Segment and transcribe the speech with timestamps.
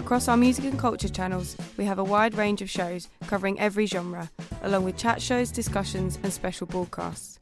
[0.00, 3.84] Across our music and culture channels, we have a wide range of shows covering every
[3.84, 4.30] genre,
[4.62, 7.38] along with chat shows, discussions, and special broadcasts.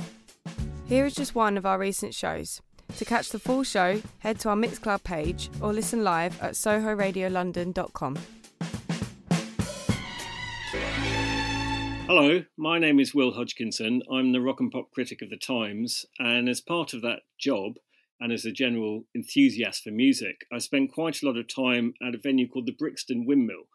[0.87, 2.61] Here is just one of our recent shows.
[2.97, 8.19] To catch the full show, head to our Mixcloud page or listen live at sohoradiolondon.com.
[12.09, 14.03] Hello, my name is Will Hodgkinson.
[14.13, 17.75] I'm the rock and pop critic of The Times, and as part of that job,
[18.21, 22.15] and as a general enthusiast for music, I spent quite a lot of time at
[22.15, 23.69] a venue called the Brixton Windmill,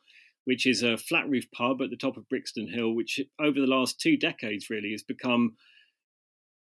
[0.45, 3.67] which is a flat roof pub at the top of Brixton Hill, which over the
[3.67, 5.55] last two decades really has become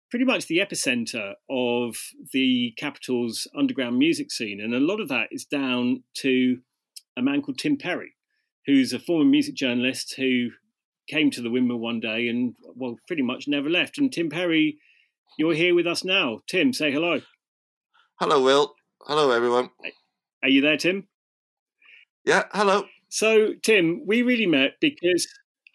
[0.09, 1.95] pretty much the epicenter of
[2.33, 4.59] the capital's underground music scene.
[4.59, 6.59] And a lot of that is down to
[7.17, 8.13] a man called Tim Perry,
[8.65, 10.49] who's a former music journalist who
[11.07, 13.97] came to the windmill one day and, well, pretty much never left.
[13.97, 14.79] And Tim Perry,
[15.37, 16.39] you're here with us now.
[16.47, 17.21] Tim, say hello.
[18.19, 18.75] Hello, Will.
[19.03, 19.69] Hello, everyone.
[20.43, 21.07] Are you there, Tim?
[22.25, 22.83] Yeah, hello.
[23.07, 25.25] So, Tim, we really met because,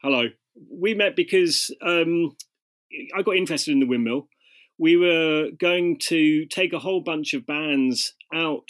[0.02, 0.24] hello,
[0.70, 2.36] we met because um,
[3.16, 4.28] I got interested in the windmill.
[4.76, 8.68] We were going to take a whole bunch of bands out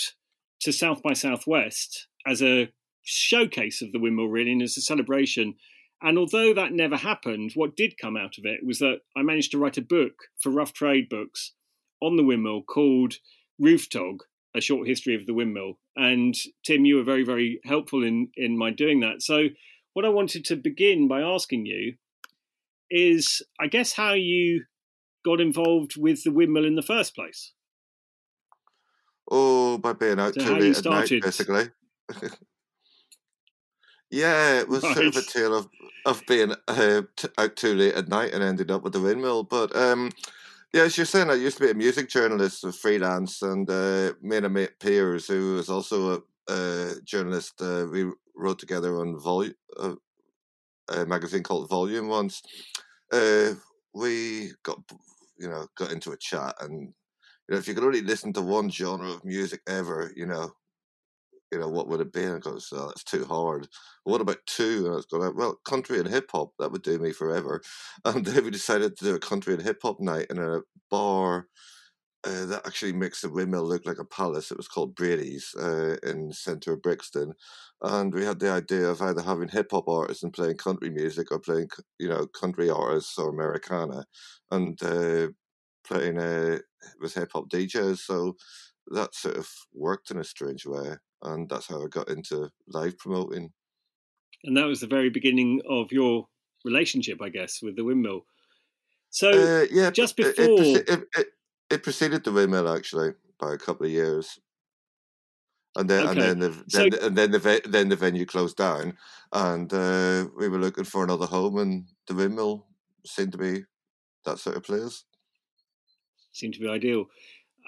[0.60, 2.70] to South by Southwest as a
[3.02, 5.54] showcase of the windmill, really, and as a celebration.
[6.00, 9.50] And although that never happened, what did come out of it was that I managed
[9.50, 11.54] to write a book for Rough Trade Books
[12.00, 13.14] on the windmill called
[13.58, 14.22] Roof Dog,
[14.54, 15.78] a short history of the windmill.
[15.96, 19.22] And Tim, you were very, very helpful in in my doing that.
[19.22, 19.48] So,
[19.92, 21.94] what I wanted to begin by asking you
[22.90, 24.64] is, I guess, how you
[25.24, 27.52] got involved with the windmill in the first place.
[29.30, 31.70] Oh, by being out So too late at night, basically.
[34.10, 35.68] yeah, it was sort of a tale of
[36.04, 39.42] of being uh, t- out too late at night and ended up with the windmill.
[39.42, 40.10] But um,
[40.74, 44.12] yeah, as you're saying, I used to be a music journalist, a freelance, and uh,
[44.20, 49.16] and a mate Piers, who was also a, a journalist, uh, we wrote together on
[49.20, 49.94] Vol- uh,
[50.88, 52.42] a magazine called Volume once.
[53.12, 53.52] Uh,
[53.94, 54.80] we got
[55.38, 58.42] you know got into a chat and you know if you could only listen to
[58.42, 60.50] one genre of music ever you know
[61.54, 62.24] you know what would it be?
[62.24, 63.68] And I goes oh, that's too hard.
[64.02, 64.82] What about two?
[64.84, 67.62] And I was going well country and hip hop that would do me forever.
[68.04, 71.46] And then we decided to do a country and hip hop night in a bar
[72.24, 74.50] uh, that actually makes the windmill look like a palace.
[74.50, 77.34] It was called Brady's uh, in centre of Brixton,
[77.82, 81.30] and we had the idea of either having hip hop artists and playing country music,
[81.30, 84.06] or playing you know country artists or Americana,
[84.50, 85.28] and uh,
[85.86, 86.58] playing uh,
[87.00, 87.98] with hip hop DJs.
[87.98, 88.36] So
[88.88, 92.98] that sort of worked in a strange way, and that's how I got into live
[92.98, 93.52] promoting.
[94.44, 96.28] And that was the very beginning of your
[96.64, 98.26] relationship, I guess, with the windmill.
[99.10, 101.26] So, Uh, yeah, just before- it, it, it,
[101.70, 104.38] it preceded the windmill actually by a couple of years,
[105.76, 108.96] and then and then the so- and then the ve- then the venue closed down,
[109.32, 112.66] and uh, we were looking for another home, and the windmill
[113.06, 113.64] seemed to be
[114.24, 115.04] that sort of place.
[116.32, 117.06] seemed to be ideal.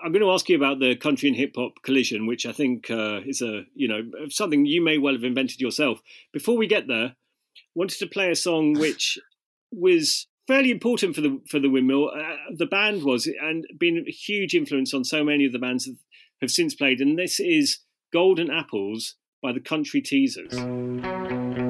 [0.02, 2.90] I'm going to ask you about the country and hip hop collision, which I think
[2.90, 6.00] uh, is a you know something you may well have invented yourself.
[6.32, 7.16] Before we get there,
[7.74, 9.18] wanted to play a song which
[9.72, 12.10] was fairly important for the for the windmill.
[12.10, 15.86] Uh, the band was and been a huge influence on so many of the bands
[15.86, 15.96] that
[16.40, 17.78] have since played, and this is
[18.12, 21.65] Golden Apples by the Country Teasers.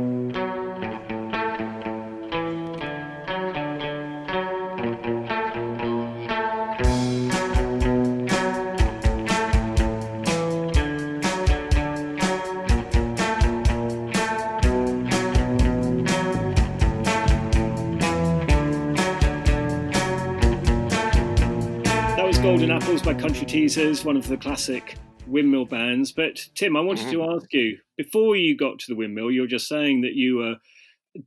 [22.46, 24.96] Golden Apples by Country Teasers, one of the classic
[25.26, 26.12] windmill bands.
[26.12, 29.48] But Tim, I wanted to ask you before you got to the windmill, you were
[29.48, 30.54] just saying that you were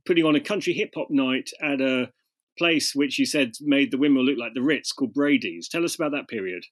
[0.06, 2.10] putting on a country hip hop night at a
[2.56, 5.68] place which you said made the windmill look like the Ritz called Brady's.
[5.68, 6.64] Tell us about that period.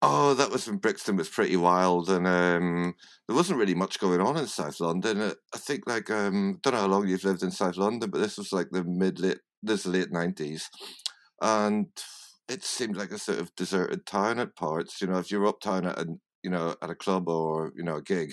[0.00, 2.94] Oh, that was when Brixton was pretty wild, and um,
[3.28, 5.20] there wasn't really much going on in South London.
[5.20, 8.22] Uh, I think, like, um, don't know how long you've lived in South London, but
[8.22, 10.70] this was like the mid late, this late nineties,
[11.42, 11.88] and
[12.48, 15.00] it seemed like a sort of deserted town at parts.
[15.00, 17.82] You know, if you were uptown at, an, you know, at a club or you
[17.82, 18.32] know a gig,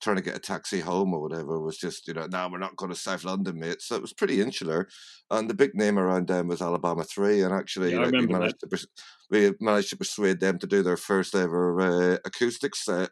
[0.00, 2.76] trying to get a taxi home or whatever was just, you know, now we're not
[2.76, 3.82] going to South London, mate.
[3.82, 4.88] So it was pretty insular.
[5.30, 7.42] And the big name around them was Alabama 3.
[7.42, 8.88] And actually, yeah, like, we, managed to,
[9.30, 13.10] we managed to persuade them to do their first ever uh, acoustic set,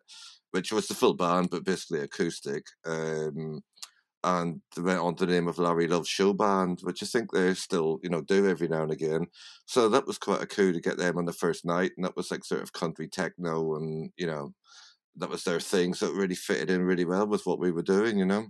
[0.53, 2.65] which was the full band, but basically acoustic.
[2.87, 3.61] Um,
[4.29, 7.55] and they went on the name of Larry Love's Show Band, which I think they
[7.55, 9.27] still, you know, do every now and again.
[9.67, 12.17] So that was quite a coup to get them on the first night, and that
[12.17, 14.55] was like sort of country techno, and you know,
[15.17, 17.83] that was their thing, so it really fitted in really well with what we were
[17.83, 18.47] doing, you know.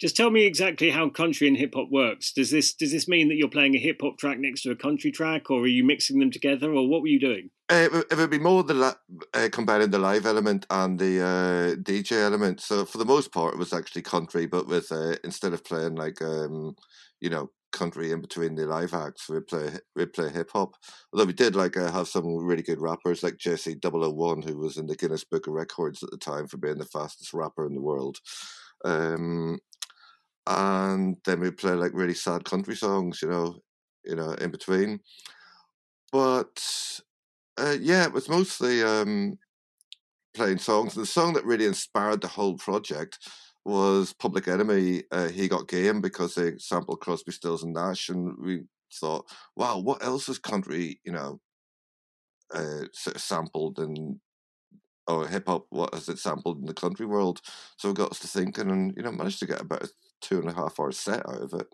[0.00, 2.32] Just tell me exactly how country and hip hop works.
[2.32, 4.76] Does this does this mean that you're playing a hip hop track next to a
[4.76, 7.50] country track, or are you mixing them together, or what were you doing?
[7.70, 8.96] Uh, it, would be more the
[9.34, 12.60] uh, combining the live element and the uh, DJ element.
[12.60, 15.96] So for the most part, it was actually country, but with uh, instead of playing
[15.96, 16.76] like um,
[17.20, 19.28] you know country in between the live acts.
[19.28, 20.74] We play we play hip hop.
[21.12, 24.76] Although we did like uh, have some really good rappers like Jesse 001 who was
[24.76, 27.74] in the Guinness Book of Records at the time for being the fastest rapper in
[27.74, 28.18] the world.
[28.84, 29.58] Um,
[30.48, 33.56] and then we play like really sad country songs, you know,
[34.04, 35.00] you know, in between.
[36.10, 37.00] But
[37.58, 39.38] uh, yeah, it was mostly um,
[40.34, 40.96] playing songs.
[40.96, 43.18] And the song that really inspired the whole project
[43.66, 45.04] was Public Enemy.
[45.10, 48.62] Uh, he got game because they sampled Crosby, Stills, and Nash, and we
[48.94, 51.40] thought, wow, what else is country, you know,
[52.54, 54.18] uh, sort of sampled and
[55.06, 55.66] or hip hop?
[55.68, 57.42] What has it sampled in the country world?
[57.76, 60.48] So it got us to thinking, and you know, managed to get about two and
[60.48, 61.66] a half hour set out of it.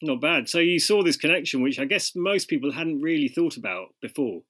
[0.00, 0.48] Not bad.
[0.48, 4.42] So you saw this connection, which I guess most people hadn't really thought about before.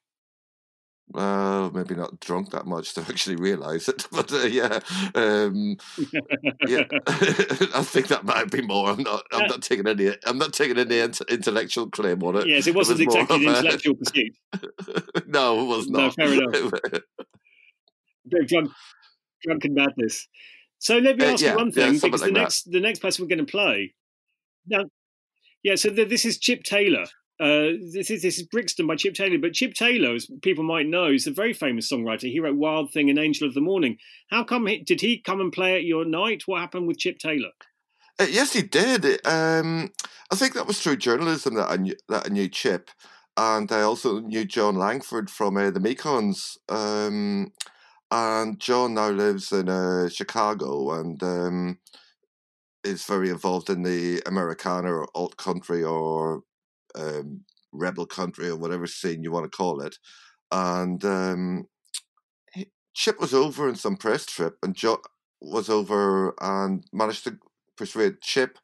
[1.15, 4.79] Uh, maybe not drunk that much to actually realise it, but uh, yeah,
[5.15, 5.79] um,
[6.67, 6.85] yeah.
[7.09, 8.91] I think that might be more.
[8.91, 9.23] I'm not.
[9.33, 10.15] I'm not taking any.
[10.27, 12.47] I'm not taking any intellectual claim on it.
[12.47, 14.35] Yes, it wasn't it was exactly an intellectual pursuit.
[15.27, 16.01] no, it was not.
[16.19, 16.73] No, fair enough.
[18.29, 18.71] bit of drunk,
[19.43, 20.29] drunken madness.
[20.79, 22.65] So let me uh, ask uh, yeah, you one thing, yeah, because like the next
[22.65, 22.73] that.
[22.73, 23.95] the next person we're going to play
[24.67, 24.85] now,
[25.63, 25.75] yeah.
[25.75, 27.07] So the, this is Chip Taylor.
[27.41, 30.87] Uh, this is this is Brixton by Chip Taylor, but Chip Taylor, as people might
[30.87, 32.31] know, is a very famous songwriter.
[32.31, 33.97] He wrote Wild Thing and Angel of the Morning.
[34.31, 36.43] How come he, did he come and play at your night?
[36.47, 37.51] What happened with Chip Taylor?
[38.19, 39.25] Uh, yes, he did.
[39.25, 39.93] Um,
[40.33, 42.91] I think that was through journalism that I knew, that I knew Chip,
[43.37, 46.57] and I also knew Jon Langford from uh, the Mekons.
[46.69, 47.53] Um,
[48.11, 51.79] and Jon now lives in uh, Chicago, and um,
[52.85, 56.43] is very involved in the Americana or alt country or
[56.95, 59.97] um, rebel country or whatever scene you want to call it.
[60.51, 61.67] And um,
[62.95, 64.99] Chip was over in some press trip, and Jon
[65.41, 67.39] was over and managed to
[67.77, 68.59] persuade Chip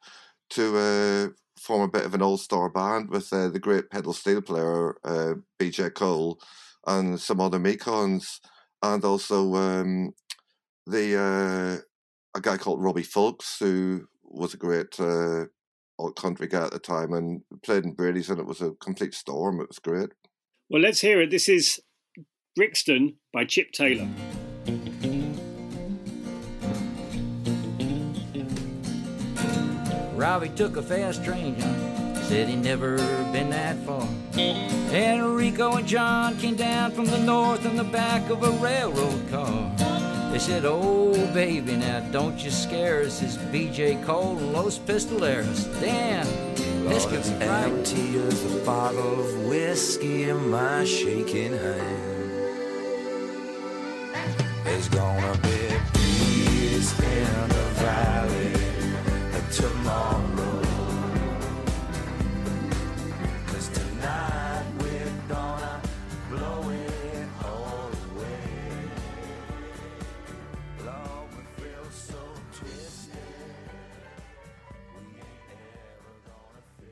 [0.51, 1.27] to uh,
[1.59, 5.35] form a bit of an all-star band with uh, the great pedal steel player uh,
[5.59, 6.39] BJ Cole
[6.85, 8.39] and some other Mekons,
[8.81, 10.13] and also um,
[10.85, 15.45] the uh, a guy called Robbie Fulks, who was a great uh,
[15.97, 19.13] old country guy at the time and played in Brady's and it was a complete
[19.13, 19.61] storm.
[19.61, 20.09] It was great.
[20.69, 21.29] Well, let's hear it.
[21.29, 21.79] This is
[22.55, 24.07] Brixton by Chip Taylor.
[30.15, 31.55] Robbie took a fast train,
[32.27, 32.97] Said he'd never
[33.31, 34.07] been that far.
[34.35, 39.71] Enrico and John came down from the north in the back of a railroad car.
[40.31, 43.21] They said, Oh, baby, now don't you scare us.
[43.21, 45.69] It's BJ Cole and Los Pistoleros.
[45.79, 46.25] Damn,
[46.89, 47.65] this could be right.
[47.65, 52.31] empty as a bottle of whiskey in my shaking hand.
[54.63, 58.51] There's gonna be peace in the valley
[59.51, 60.34] tomorrow.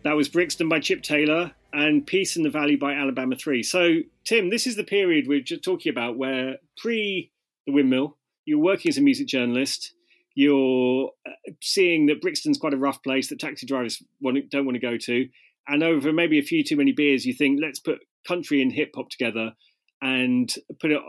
[0.03, 3.63] That was Brixton by Chip Taylor and Peace in the Valley by Alabama 3.
[3.63, 7.31] So, Tim, this is the period we're just talking about where pre
[7.65, 9.93] the windmill, you're working as a music journalist,
[10.36, 11.31] you're uh,
[11.62, 15.29] seeing that Brixton's quite a rough place that taxi drivers don't want to go to.
[15.69, 18.91] And over maybe a few too many beers, you think, let's put country and hip
[18.95, 19.53] hop together
[20.01, 21.00] and put it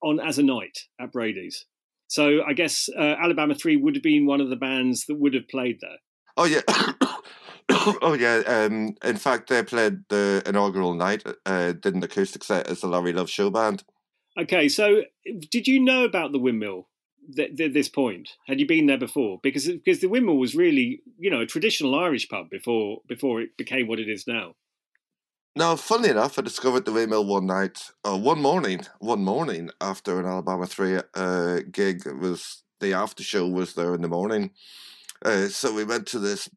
[0.00, 1.64] on as a night at Brady's.
[2.06, 5.34] So I guess uh, Alabama 3 would have been one of the bands that would
[5.34, 5.98] have played there.
[6.36, 6.60] Oh, yeah.
[8.02, 8.42] oh yeah.
[8.46, 11.22] Um, in fact, they played the inaugural night.
[11.46, 13.84] Uh, did an acoustic set as the Larry Love Show Band.
[14.38, 15.02] Okay, so
[15.50, 16.88] did you know about the windmill
[17.34, 18.30] th- th- this point?
[18.46, 19.40] Had you been there before?
[19.42, 23.56] Because because the windmill was really you know a traditional Irish pub before before it
[23.56, 24.54] became what it is now.
[25.56, 30.20] Now, funnily enough, I discovered the windmill one night, uh, one morning, one morning after
[30.20, 32.06] an Alabama Three uh, gig.
[32.06, 34.50] It was the after show was there in the morning,
[35.24, 36.48] uh, so we went to this.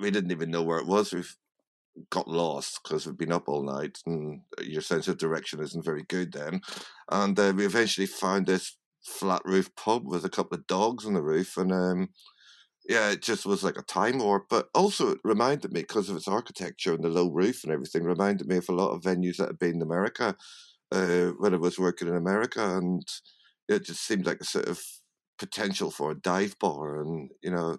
[0.00, 1.12] Uh, we didn't even know where it was.
[1.12, 1.22] We
[2.10, 6.04] got lost because we've been up all night, and your sense of direction isn't very
[6.04, 6.62] good then.
[7.10, 11.14] And uh, we eventually found this flat roof pub with a couple of dogs on
[11.14, 12.08] the roof, and um,
[12.88, 14.46] yeah, it just was like a time warp.
[14.48, 18.04] But also, it reminded me because of its architecture and the low roof and everything,
[18.04, 20.36] reminded me of a lot of venues that had been in America
[20.92, 23.06] uh, when I was working in America, and
[23.68, 24.82] it just seemed like a sort of
[25.38, 27.78] potential for a dive bar, and you know,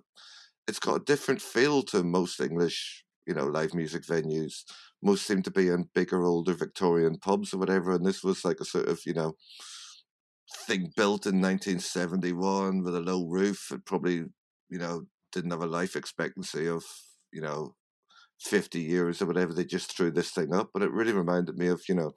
[0.68, 4.63] it's got a different feel to most English, you know, live music venues.
[5.03, 8.60] Most seem to be in bigger, older Victorian pubs or whatever, and this was like
[8.60, 9.34] a sort of, you know,
[10.68, 13.72] thing built in 1971 with a low roof.
[13.72, 14.25] It probably
[14.70, 15.03] you know,
[15.34, 16.84] didn't have a life expectancy of,
[17.32, 17.75] you know,
[18.39, 19.53] 50 years or whatever.
[19.53, 20.70] They just threw this thing up.
[20.74, 22.13] But it really reminded me of, you know,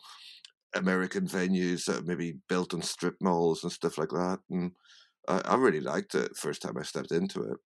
[0.74, 4.38] American venues that maybe built on strip malls and stuff like that.
[4.50, 4.72] And
[5.28, 7.58] I, I really liked it first time I stepped into it.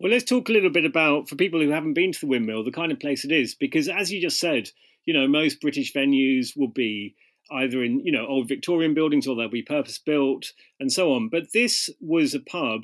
[0.00, 2.64] Well, let's talk a little bit about, for people who haven't been to the windmill,
[2.64, 3.54] the kind of place it is.
[3.54, 4.70] Because as you just said,
[5.04, 7.14] you know, most British venues will be
[7.52, 11.28] either in, you know, old Victorian buildings or they'll be purpose built and so on.
[11.28, 12.82] But this was a pub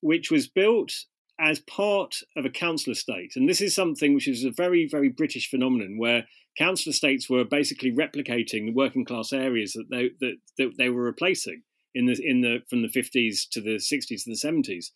[0.00, 0.92] which was built
[1.38, 3.34] as part of a council estate.
[3.36, 6.26] And this is something which is a very, very British phenomenon where
[6.58, 11.04] council estates were basically replicating the working class areas that they, that, that they were
[11.04, 11.62] replacing
[11.94, 14.86] in the, in the, from the 50s to the 60s to the 70s.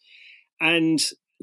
[0.61, 1.01] And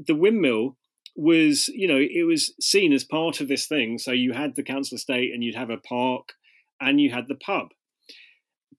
[0.07, 0.77] the windmill
[1.15, 3.97] was, you know, it was seen as part of this thing.
[3.97, 6.33] So you had the council estate and you'd have a park
[6.79, 7.69] and you had the pub.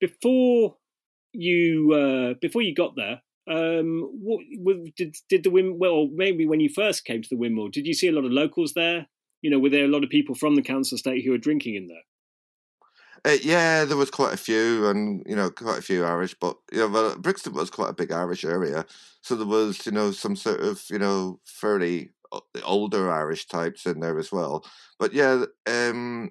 [0.00, 0.76] Before
[1.32, 4.40] you uh, before you got there, um, what,
[4.96, 5.78] did did the windmill?
[5.78, 8.32] Well, maybe when you first came to the windmill, did you see a lot of
[8.32, 9.08] locals there?
[9.42, 11.74] You know, were there a lot of people from the council estate who were drinking
[11.74, 12.04] in there?
[13.24, 16.34] Uh, yeah, there was quite a few, and you know, quite a few Irish.
[16.40, 18.86] But you know, well, Brixton was quite a big Irish area,
[19.20, 22.10] so there was you know some sort of you know fairly
[22.64, 24.64] older Irish types in there as well.
[24.98, 26.30] But yeah, um,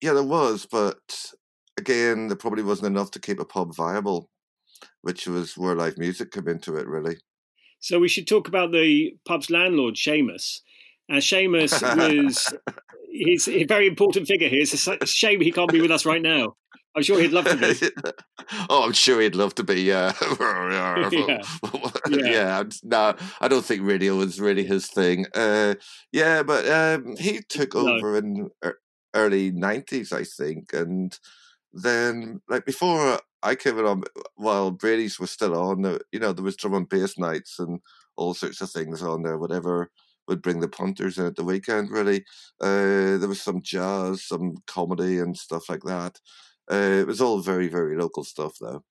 [0.00, 1.32] yeah, there was, but
[1.76, 4.30] again, there probably wasn't enough to keep a pub viable
[5.02, 7.16] which was where live music came into it, really.
[7.80, 10.60] So we should talk about the pub's landlord, Seamus.
[11.08, 12.54] And uh, Seamus was
[13.10, 14.62] he's a very important figure here.
[14.62, 16.56] It's a shame he can't be with us right now.
[16.96, 17.88] I'm sure he'd love to be.
[18.68, 19.82] oh, I'm sure he'd love to be.
[19.82, 21.42] Yeah, yeah.
[22.08, 22.62] yeah.
[22.82, 25.26] No, I don't think radio was really his thing.
[25.34, 25.76] Uh,
[26.10, 28.50] yeah, but um, he took over no.
[28.64, 28.72] in
[29.14, 31.16] early '90s, I think, and
[31.72, 34.02] then like before I came on
[34.34, 35.98] while Brady's was still on.
[36.10, 37.80] You know, there was drum and bass nights and
[38.16, 39.38] all sorts of things on there.
[39.38, 39.92] Whatever
[40.28, 41.90] would bring the punters in at the weekend.
[41.90, 42.24] Really,
[42.60, 46.20] uh, there was some jazz, some comedy, and stuff like that.
[46.70, 48.84] Uh, it was all very, very local stuff, though.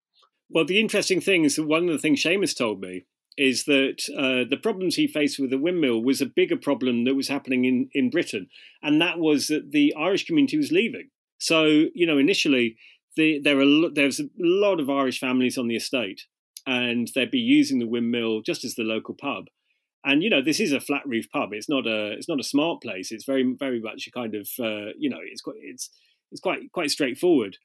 [0.49, 3.05] Well, the interesting thing is that one of the things Seamus told me
[3.37, 7.15] is that uh, the problems he faced with the windmill was a bigger problem that
[7.15, 8.47] was happening in, in Britain,
[8.83, 11.09] and that was that the Irish community was leaving.
[11.37, 12.75] So, you know, initially
[13.15, 16.23] the, there are there's a lot of Irish families on the estate,
[16.65, 19.45] and they'd be using the windmill just as the local pub.
[20.05, 21.53] And you know, this is a flat roof pub.
[21.53, 23.11] It's not a it's not a smart place.
[23.11, 25.89] It's very very much a kind of uh, you know it's quite it's
[26.31, 27.57] it's quite quite straightforward.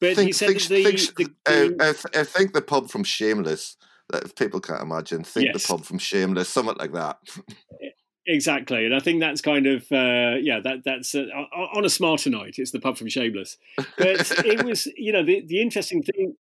[0.00, 3.04] But think, he said think, the, think, the, the uh, I, think the pub from
[3.04, 3.76] Shameless.
[4.10, 5.62] That if people can't imagine, think yes.
[5.62, 7.18] the pub from Shameless, something like that.
[8.26, 11.26] Exactly, and I think that's kind of uh, yeah that that's uh,
[11.74, 12.54] on a smarter night.
[12.58, 13.56] It's the pub from Shameless,
[13.96, 16.36] but it was you know the the interesting thing.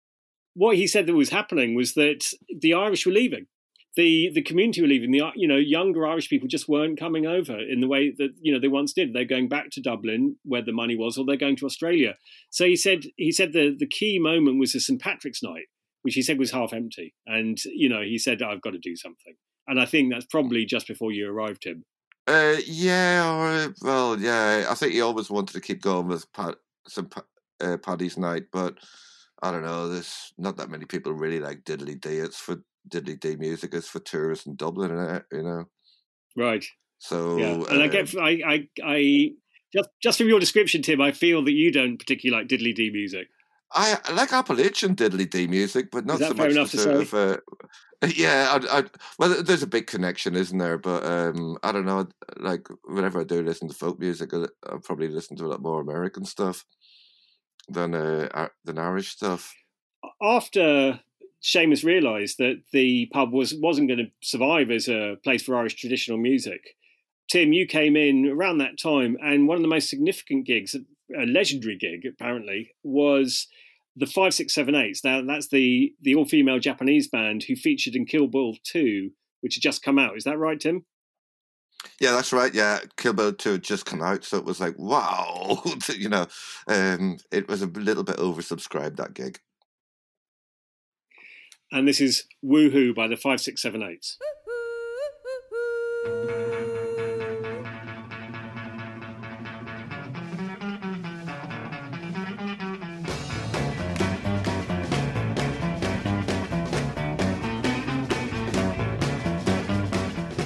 [0.53, 3.47] What he said that was happening was that the Irish were leaving,
[3.95, 5.11] the the community were leaving.
[5.11, 8.53] The you know younger Irish people just weren't coming over in the way that you
[8.53, 9.13] know they once did.
[9.13, 12.15] They're going back to Dublin where the money was, or they're going to Australia.
[12.49, 15.65] So he said he said the the key moment was the St Patrick's night,
[16.01, 18.95] which he said was half empty, and you know he said I've got to do
[18.95, 19.35] something
[19.67, 21.83] and I think that's probably just before you arrived, Tim.
[22.27, 24.65] Uh, yeah, well, yeah.
[24.69, 26.55] I think he always wanted to keep going with Pat,
[26.87, 27.09] some
[27.61, 28.77] uh, Paddy's night, but
[29.41, 29.89] I don't know.
[29.89, 32.03] There's not that many people really like diddly.
[32.03, 33.73] It's for diddly dee music.
[33.73, 35.65] is for tourists in Dublin, and you know.
[36.35, 36.65] Right.
[36.99, 39.31] So yeah, and I get, um I, I, I
[39.73, 42.91] just just from your description, Tim, I feel that you don't particularly like diddly dee
[42.91, 43.27] music.
[43.71, 47.13] I like Appalachian diddly dee music, but not so much enough to sort of.
[47.13, 47.37] Uh,
[48.15, 48.83] yeah, I, I,
[49.17, 50.77] well, there's a big connection, isn't there?
[50.77, 52.07] But um, I don't know.
[52.37, 55.61] Like whenever I do listen to folk music, I, I probably listen to a lot
[55.61, 56.63] more American stuff
[57.67, 59.53] than uh, than Irish stuff.
[60.21, 60.99] After
[61.45, 65.75] Seamus realised that the pub was wasn't going to survive as a place for Irish
[65.75, 66.75] traditional music,
[67.29, 71.25] Tim, you came in around that time, and one of the most significant gigs, a
[71.25, 73.47] legendary gig apparently, was
[73.95, 75.03] the five six seven eights.
[75.03, 79.11] Now that's the the all female Japanese band who featured in Kill Bill two,
[79.41, 80.17] which had just come out.
[80.17, 80.85] Is that right, Tim?
[81.99, 82.53] Yeah, that's right.
[82.53, 85.61] Yeah, Kill Bill 2 had just come out, so it was like, wow,
[85.95, 86.25] you know,
[86.67, 89.39] um, it was a little bit oversubscribed, that gig.
[91.71, 94.17] And this is Woohoo by the 5678s.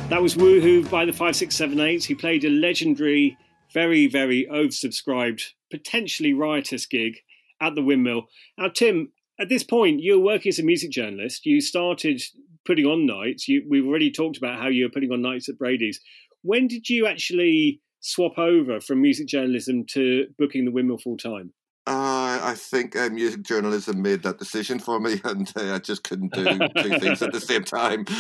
[0.10, 2.06] That was Woohoo by the 5678s.
[2.06, 3.38] He played a legendary,
[3.74, 7.20] very, very oversubscribed, potentially riotous gig
[7.62, 8.28] at the Windmill.
[8.58, 11.46] Now, Tim, at this point, you're working as a music journalist.
[11.46, 12.22] You started
[12.65, 13.48] putting on nights.
[13.48, 16.00] You, we've already talked about how you were putting on nights at Brady's.
[16.41, 21.53] When did you actually swap over from music journalism to booking the Windmill full time?
[21.88, 26.03] Uh, I think uh, music journalism made that decision for me, and uh, I just
[26.03, 26.43] couldn't do
[26.77, 28.05] two things at the same time.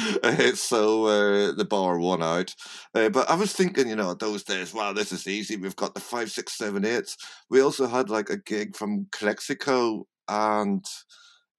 [0.55, 2.55] So uh, the bar won out.
[2.95, 5.57] Uh, but I was thinking, you know, those days, wow, this is easy.
[5.57, 7.17] We've got the five, six, seven, eights.
[7.49, 10.85] We also had like a gig from Calexico and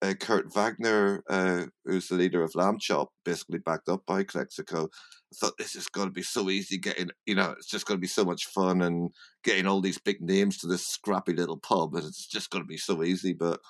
[0.03, 4.85] uh, Kurt Wagner, uh, who's the leader of Lamb Chop, basically backed up by Calexico.
[4.85, 7.99] I thought this is going to be so easy getting, you know, it's just going
[7.99, 9.11] to be so much fun and
[9.45, 11.95] getting all these big names to this scrappy little pub.
[11.95, 13.61] And it's just going to be so easy, but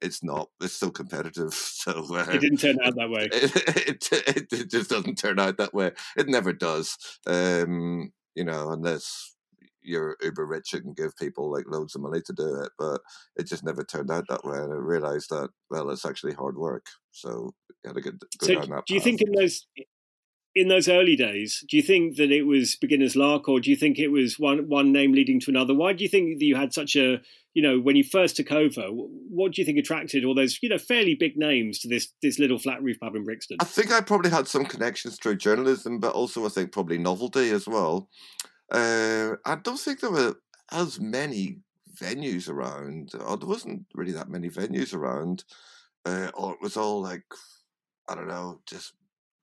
[0.00, 0.48] it's not.
[0.60, 1.54] It's so competitive.
[1.78, 3.28] So um, it didn't turn out that way.
[3.32, 5.92] It, it, it, just doesn't turn out that way.
[6.16, 6.98] It never does.
[7.26, 9.36] Um, you know, unless
[9.88, 13.00] you're uber rich and give people like loads of money to do it, but
[13.36, 14.58] it just never turned out that way.
[14.58, 16.86] And I realized that well, it's actually hard work.
[17.10, 17.54] So
[17.84, 18.86] you had to get go so down that.
[18.86, 19.66] Do you think in those
[20.54, 23.76] in those early days, do you think that it was beginner's luck, or do you
[23.76, 25.74] think it was one one name leading to another?
[25.74, 27.20] Why do you think that you had such a
[27.54, 28.88] you know when you first took over?
[28.88, 32.38] What do you think attracted all those you know fairly big names to this this
[32.38, 33.58] little flat roof pub in Brixton?
[33.60, 37.50] I think I probably had some connections through journalism, but also I think probably novelty
[37.50, 38.08] as well.
[38.70, 40.34] Uh, I don't think there were
[40.70, 41.58] as many
[41.94, 45.44] venues around, or there wasn't really that many venues around,
[46.04, 47.24] uh, or it was all like,
[48.08, 48.92] I don't know, just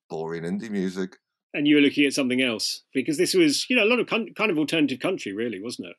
[0.09, 1.17] boring indie music.
[1.53, 4.07] And you were looking at something else because this was, you know, a lot of
[4.07, 5.95] con- kind of alternative country, really, wasn't it?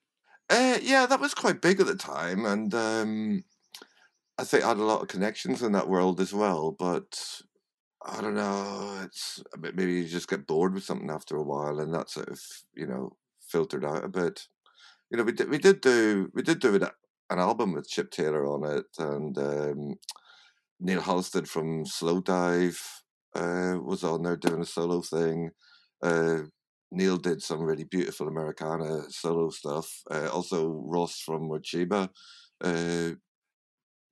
[0.48, 3.42] Uh, yeah, that was quite big at the time, and um,
[4.38, 6.70] I think I had a lot of connections in that world as well.
[6.70, 7.42] But
[8.06, 9.00] I don't know.
[9.04, 12.40] It's maybe you just get bored with something after a while, and that sort of
[12.74, 14.46] you know filtered out a bit.
[15.10, 18.46] You know, we did we did do we did do an album with Chip Taylor
[18.46, 19.94] on it, and um,
[20.80, 22.80] Neil Halstead from Slowdive
[23.34, 25.50] uh, was on there doing a solo thing.
[26.02, 26.42] Uh,
[26.92, 30.02] Neil did some really beautiful Americana solo stuff.
[30.10, 32.08] Uh, also, Ross from Morcheeba
[32.62, 33.10] uh,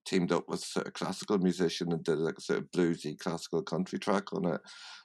[0.04, 3.98] teamed up with a classical musician and did like a sort of bluesy classical country
[3.98, 4.60] track on it.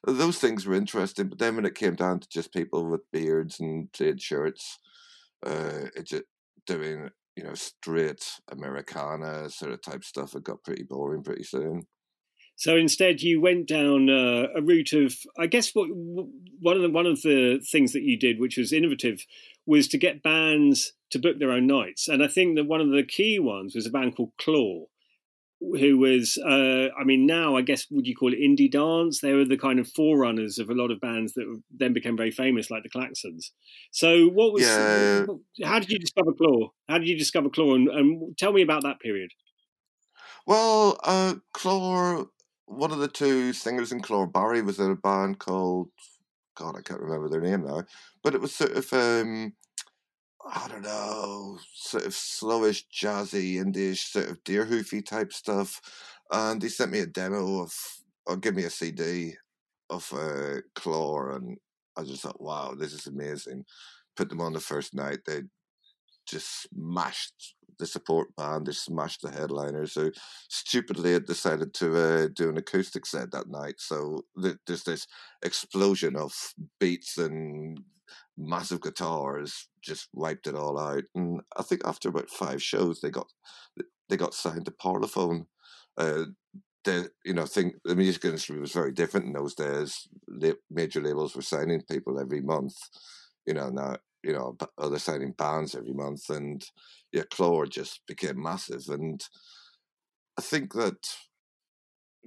[0.05, 3.59] Those things were interesting, but then when it came down to just people with beards
[3.59, 4.79] and plaid shirts,
[5.45, 6.23] uh, it just
[6.65, 11.87] doing you know straight Americana sort of type stuff, it got pretty boring pretty soon.
[12.59, 16.89] So instead, you went down uh, a route of, I guess, what one of the
[16.89, 19.25] one of the things that you did, which was innovative,
[19.69, 22.07] was to get bands to book their own nights.
[22.07, 24.85] And I think that one of the key ones was a band called Clor,
[25.59, 29.21] who was, uh, I mean, now I guess would you call it indie dance?
[29.21, 32.31] They were the kind of forerunners of a lot of bands that then became very
[32.31, 33.51] famous, like the Klaxons.
[33.91, 34.63] So, what was?
[34.63, 35.25] Yeah.
[35.63, 36.69] How did you discover Clor?
[36.87, 37.75] How did you discover Clor?
[37.75, 39.29] And, and tell me about that period.
[40.47, 42.25] Well, uh, Clor
[42.69, 45.89] one of the two singers in Clor Barry was in a band called
[46.59, 47.83] God, I can't remember their name now,
[48.21, 49.53] but it was sort of um,
[50.45, 55.79] I don't know, sort of slowish, jazzy, indish, sort of deer hoofy type stuff.
[56.31, 57.73] And he sent me a demo of,
[58.25, 59.33] or give me a CD
[59.89, 61.57] of uh, Clor, and
[61.97, 63.65] I just thought, wow, this is amazing.
[64.15, 65.19] Put them on the first night.
[65.25, 65.41] They
[66.29, 68.67] just smashed the support band.
[68.67, 69.87] They smashed the headliner.
[69.87, 70.11] So
[70.49, 73.75] stupidly, had decided to uh, do an acoustic set that night.
[73.77, 75.07] So th- there's this
[75.43, 76.33] explosion of
[76.79, 77.79] beats and
[78.37, 81.03] massive guitars just wiped it all out.
[81.15, 83.27] And I think after about five shows, they got
[84.09, 85.45] they got signed to Parlophone.
[85.97, 86.25] Uh,
[86.85, 90.07] the you know think the music industry was very different in those days.
[90.69, 92.75] major labels were signing people every month.
[93.45, 96.63] You know now you know other signing bands every month, and
[97.11, 98.83] yeah, Clor just became massive.
[98.89, 99.21] And
[100.37, 100.97] I think that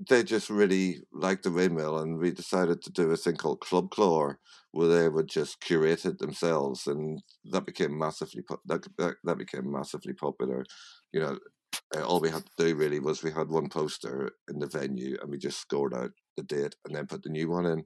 [0.08, 3.90] they just really liked the windmill, and we decided to do a thing called Club
[3.90, 4.38] Clor,
[4.72, 8.86] where they would just curate it themselves, and that became massively that
[9.24, 10.64] that, became massively popular.
[11.12, 11.38] You know,
[11.94, 15.18] uh, all we had to do really was we had one poster in the venue,
[15.20, 17.84] and we just scored out the date and then put the new one in.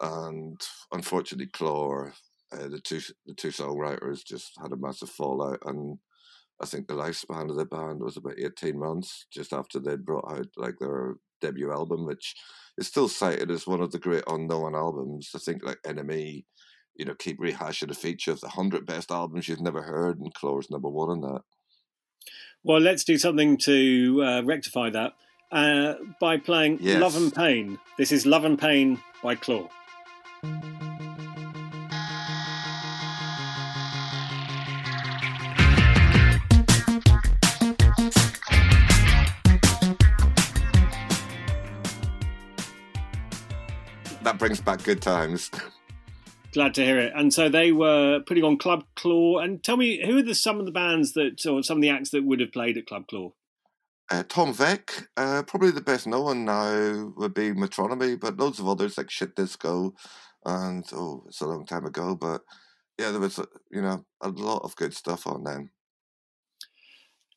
[0.00, 0.60] And
[0.92, 2.14] unfortunately, Clor,
[2.52, 5.98] uh, the two the two songwriters, just had a massive fallout, and
[6.60, 10.30] I think the lifespan of the band was about 18 months just after they'd brought
[10.30, 12.34] out like their debut album, which
[12.76, 15.30] is still cited as one of the great unknown albums.
[15.34, 16.44] I think like NME,
[16.96, 20.34] you know, keep rehashing the feature of the 100 best albums you've never heard, and
[20.34, 21.42] Clor's number one on that.
[22.64, 25.12] Well, let's do something to uh, rectify that
[25.52, 27.00] uh, by playing yes.
[27.00, 27.78] Love and Pain.
[27.96, 29.68] This is Love and Pain by Clor.
[44.28, 45.50] That brings back good times.
[46.52, 47.14] Glad to hear it.
[47.16, 49.42] And so they were putting on Club Clor.
[49.42, 51.88] And tell me, who are the, some of the bands that, or some of the
[51.88, 53.30] acts that would have played at Club Clor?
[54.10, 58.68] Uh, Tom Vek, uh, probably the best known now would be Metronomy, but loads of
[58.68, 59.94] others like Shit Disco,
[60.44, 62.42] and oh, it's a long time ago, but
[62.98, 65.70] yeah, there was you know a lot of good stuff on then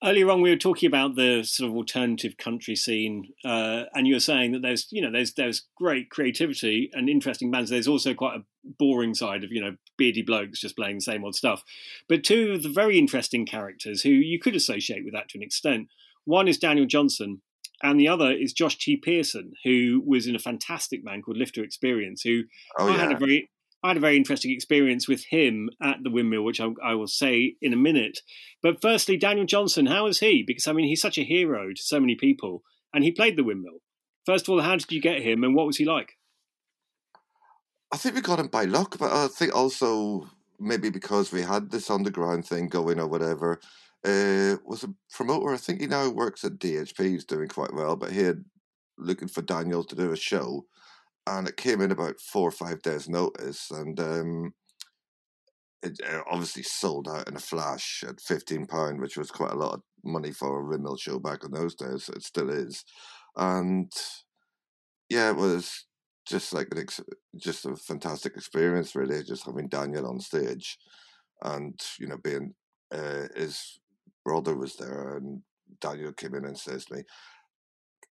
[0.04, 4.16] earlier on we were talking about the sort of alternative country scene, uh, and you
[4.16, 7.70] were saying that there's you know there's there's great creativity and interesting bands.
[7.70, 8.44] There's also quite a
[8.80, 11.64] boring side of you know beardy blokes just playing the same old stuff.
[12.08, 15.44] But two of the very interesting characters who you could associate with that to an
[15.44, 15.88] extent.
[16.26, 17.42] One is Daniel Johnston
[17.84, 18.96] and the other is Josh T.
[18.96, 22.44] Pearson, who was in a fantastic band called Lift to Experience, who
[22.78, 22.98] oh, yeah.
[22.98, 23.50] Had a very
[23.84, 27.08] I had a very interesting experience with him at the windmill, which I, I, will
[27.08, 28.20] say in a minute.
[28.62, 30.44] But firstly, Daniel Johnston, how is he?
[30.46, 32.64] Because I mean, he's such a hero to so many people,
[32.94, 33.80] and he played the windmill.
[34.26, 36.18] First of all, how did you get him, and what was he like?
[37.92, 41.72] I think we got him by luck, but I think also maybe because we had
[41.72, 43.60] this underground thing going or whatever.
[44.04, 45.54] Uh, was a promoter.
[45.54, 47.06] I think he now works at DHP.
[47.06, 48.44] He's doing quite well, but he had
[48.98, 50.66] looking for Daniel to do a show
[51.28, 54.54] and it came in about four or five days' notice, and um,
[55.84, 59.58] it uh, obviously sold out in a flash at fifteen pound, which was quite a
[59.58, 62.10] lot of money for a windmill show back in those days.
[62.10, 62.84] It still is,
[63.36, 63.92] and
[65.10, 65.86] yeah, it was
[66.28, 67.02] just like an ex-
[67.38, 70.78] just a fantastic experience, really, just having Daniel on stage,
[71.44, 72.54] and you know, being
[72.94, 73.80] uh, his
[74.26, 75.42] brother was there, and
[75.80, 77.04] Daniel came in and says to me,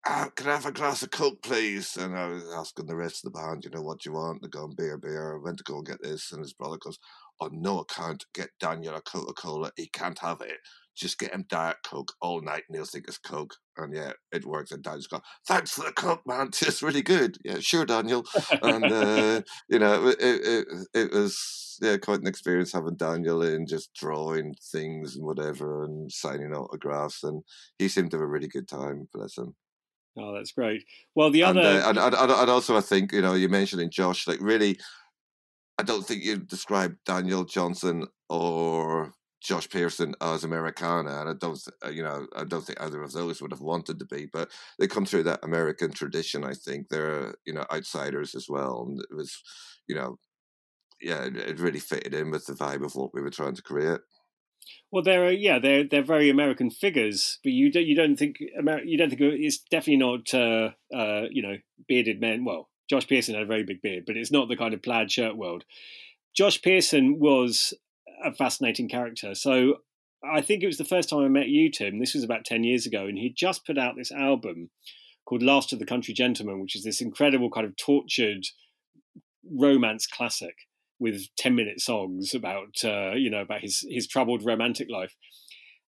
[0.06, 1.96] ah, can I have a glass of Coke, please?
[1.96, 4.40] And I was asking the rest of the band, you know, what do you want?
[4.40, 5.36] They're going, beer, beer.
[5.36, 6.32] I went to go and get this.
[6.32, 6.98] And his brother goes,
[7.40, 9.72] on no account, get Daniel a Coca Cola.
[9.76, 10.58] He can't have it.
[10.96, 13.54] Just get him Diet Coke all night and he'll think it's Coke.
[13.76, 14.70] And yeah, it works.
[14.70, 16.50] And Daniel's gone, thanks for the Coke, man.
[16.62, 17.36] It's really good.
[17.44, 18.24] Yeah, sure, Daniel.
[18.62, 23.66] and, uh, you know, it, it, it was yeah, quite an experience having Daniel in,
[23.66, 27.22] just drawing things and whatever and signing autographs.
[27.22, 27.42] And
[27.78, 29.54] he seemed to have a really good time, bless him.
[30.18, 30.84] Oh, that's great.
[31.14, 33.80] Well, the other, and, uh, and, and, and, also, I think you know, you mentioned
[33.80, 34.26] mentioning Josh.
[34.26, 34.78] Like, really,
[35.78, 41.58] I don't think you describe Daniel Johnston or Josh Pearson as Americana, and I don't,
[41.84, 44.50] uh, you know, I don't think either of those would have wanted to be, but
[44.78, 46.44] they come through that American tradition.
[46.44, 49.40] I think they're, you know, outsiders as well, and it was,
[49.86, 50.18] you know,
[51.00, 54.00] yeah, it really fitted in with the vibe of what we were trying to create.
[54.90, 58.84] Well, they're yeah, they're they're very American figures, but you don't you don't think Amer-
[58.84, 61.56] you don't think it's definitely not uh, uh, you know
[61.88, 62.44] bearded men.
[62.44, 65.10] Well, Josh Pearson had a very big beard, but it's not the kind of plaid
[65.10, 65.64] shirt world.
[66.36, 67.74] Josh Pearson was
[68.24, 69.34] a fascinating character.
[69.34, 69.78] So
[70.24, 71.98] I think it was the first time I met you, Tim.
[71.98, 74.70] This was about ten years ago, and he just put out this album
[75.24, 78.46] called "Last of the Country Gentlemen," which is this incredible kind of tortured
[79.48, 80.54] romance classic
[80.98, 85.14] with 10 minute songs about uh, you know about his his troubled romantic life.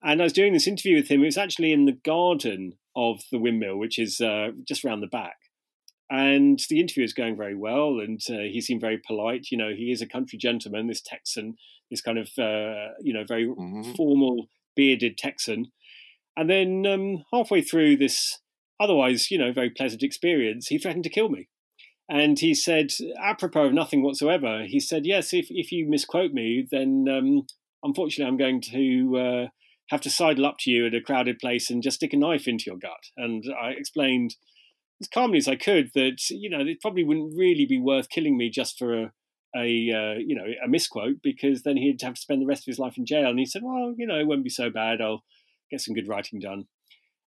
[0.03, 1.21] And i was doing this interview with him.
[1.21, 5.07] It was actually in the garden of the windmill which is uh, just around the
[5.07, 5.37] back.
[6.09, 9.47] And the interview is going very well and uh, he seemed very polite.
[9.51, 11.55] You know he is a country gentleman this texan
[11.89, 13.93] this kind of uh, you know very mm-hmm.
[13.93, 15.71] formal bearded texan.
[16.35, 18.39] And then um, halfway through this
[18.79, 21.47] otherwise you know very pleasant experience he threatened to kill me
[22.09, 22.91] and he said,
[23.21, 27.47] apropos of nothing whatsoever, he said, Yes, if, if you misquote me, then um,
[27.83, 29.47] unfortunately I'm going to uh,
[29.89, 32.47] have to sidle up to you at a crowded place and just stick a knife
[32.47, 33.11] into your gut.
[33.17, 34.35] And I explained
[35.01, 38.37] as calmly as I could that, you know, it probably wouldn't really be worth killing
[38.37, 39.11] me just for a,
[39.55, 42.71] a uh, you know, a misquote because then he'd have to spend the rest of
[42.71, 43.29] his life in jail.
[43.29, 45.01] And he said, Well, you know, it won't be so bad.
[45.01, 45.23] I'll
[45.69, 46.67] get some good writing done.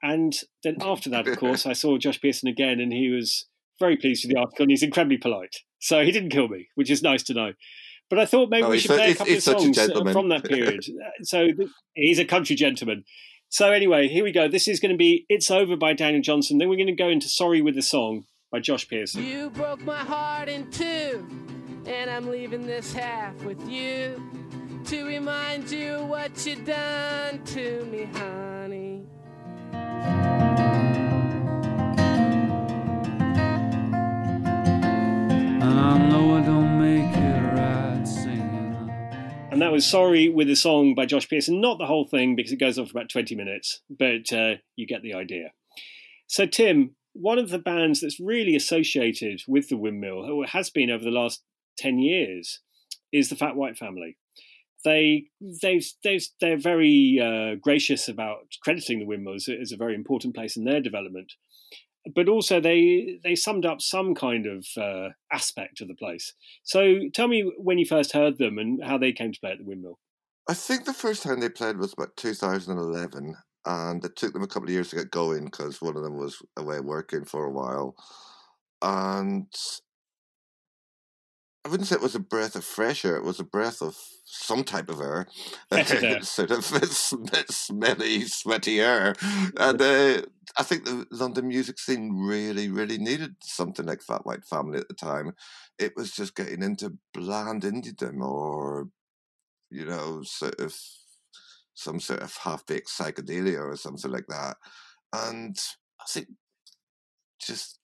[0.03, 3.47] And then after that, of course, I saw Josh Pearson again, and he was
[3.79, 5.57] very pleased with the article, and he's incredibly polite.
[5.79, 7.53] So he didn't kill me, which is nice to know.
[8.11, 9.57] But I thought maybe Oh, we should su- play a he's- couple of he's such
[9.59, 10.85] a songs uh, from that period.
[10.89, 13.05] Uh, so th- he's a country gentleman.
[13.51, 14.49] So anyway, here we go.
[14.49, 16.59] This is going to be "It's Over" by Daniel Johnston.
[16.59, 19.25] Then we're going to go into "Sorry with the Song" by Josh Pearson.
[19.25, 21.27] You broke my heart in two,
[21.87, 24.21] and I'm leaving this half with you
[24.87, 29.05] to remind you what you done to me, honey.
[39.59, 41.61] And that was Sorry with a Song by Josh Pearson.
[41.61, 44.87] Not the whole thing because it goes on for about 20 minutes, but uh, you
[44.87, 45.51] get the idea.
[46.29, 50.93] So, Tim, one of the bands that's really associated with the windmill, or has been
[50.93, 51.43] over the last
[51.77, 52.61] 10 years,
[53.13, 54.17] is the Fat White Family.
[54.85, 59.97] They, they've, they've, they're very uh, gracious about crediting the windmill as as a very
[59.97, 61.33] important place in their development.
[62.15, 66.33] But also, they they summed up some kind of uh, aspect of the place.
[66.63, 69.59] So, tell me when you first heard them and how they came to play at
[69.59, 69.99] the windmill.
[70.49, 73.35] I think the first time they played was about 2011,
[73.67, 76.17] and it took them a couple of years to get going because one of them
[76.17, 77.95] was away working for a while.
[78.81, 79.47] And
[81.65, 83.97] I wouldn't say it was a breath of fresh air, it was a breath of
[84.25, 85.27] some type of air.
[86.23, 89.15] Sort of smelly, sweaty air.
[89.57, 90.23] And uh,
[90.57, 94.89] I think the London music scene really, really needed something like Fat White Family at
[94.89, 95.33] the time.
[95.79, 98.89] It was just getting into bland indiedom or
[99.71, 100.75] you know, sort of
[101.75, 104.57] some sort of half baked psychedelia or something like that.
[105.13, 105.57] And
[106.01, 106.29] I think
[107.41, 107.79] just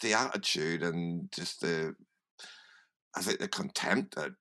[0.00, 1.94] the attitude and just the,
[3.14, 4.32] I think the contempt that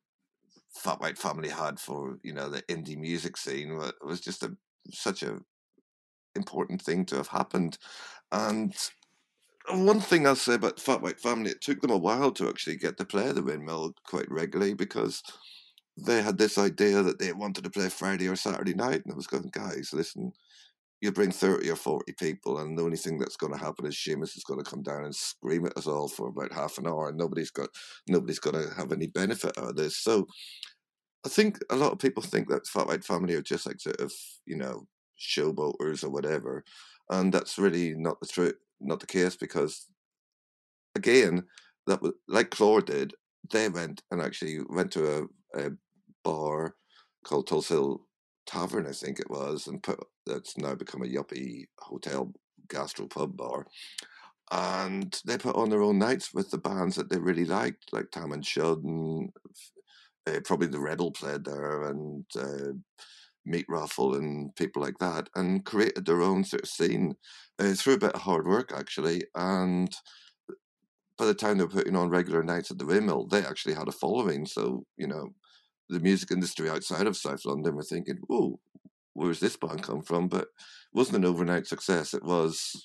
[0.73, 4.55] Fat White Family had for, you know, the indie music scene was just a
[4.91, 5.39] such a
[6.35, 7.77] important thing to have happened.
[8.31, 8.73] And
[9.69, 12.77] one thing I'll say about Fat White Family, it took them a while to actually
[12.77, 15.21] get to play the windmill quite regularly because
[15.97, 19.15] they had this idea that they wanted to play Friday or Saturday night, and I
[19.15, 20.31] was going, guys, listen,
[21.01, 23.95] you bring thirty or forty people, and the only thing that's going to happen is
[23.95, 26.87] Seamus is going to come down and scream at us all for about half an
[26.87, 27.69] hour, and nobody's got
[28.07, 29.97] nobody's going to have any benefit out of this.
[29.97, 30.27] So,
[31.25, 33.99] I think a lot of people think that Fat White Family are just like sort
[33.99, 34.13] of
[34.45, 34.87] you know
[35.19, 36.63] showboaters or whatever,
[37.09, 39.87] and that's really not the truth, not the case because
[40.95, 41.43] again,
[41.87, 43.13] that was like Clor did.
[43.51, 45.71] They went and actually went to a, a
[46.23, 46.75] bar
[47.25, 48.01] called Tulse Hill
[48.45, 52.31] Tavern, I think it was, and put that's now become a yuppie hotel
[52.69, 53.65] gastro pub bar.
[54.51, 58.11] And they put on their own nights with the bands that they really liked, like
[58.11, 59.29] Taman Shud, and
[60.27, 62.73] uh, probably the Rebel played there, and uh,
[63.45, 67.15] Meat Raffle, and people like that, and created their own sort of scene
[67.59, 69.23] uh, through a bit of hard work, actually.
[69.35, 69.95] And
[71.17, 73.87] by the time they were putting on regular nights at the Windmill, they actually had
[73.87, 74.45] a following.
[74.45, 75.29] So, you know,
[75.91, 78.59] the music industry outside of South London were thinking, "Oh,
[79.13, 80.47] where's this band come from?" But it
[80.93, 82.13] wasn't an overnight success.
[82.13, 82.83] It was,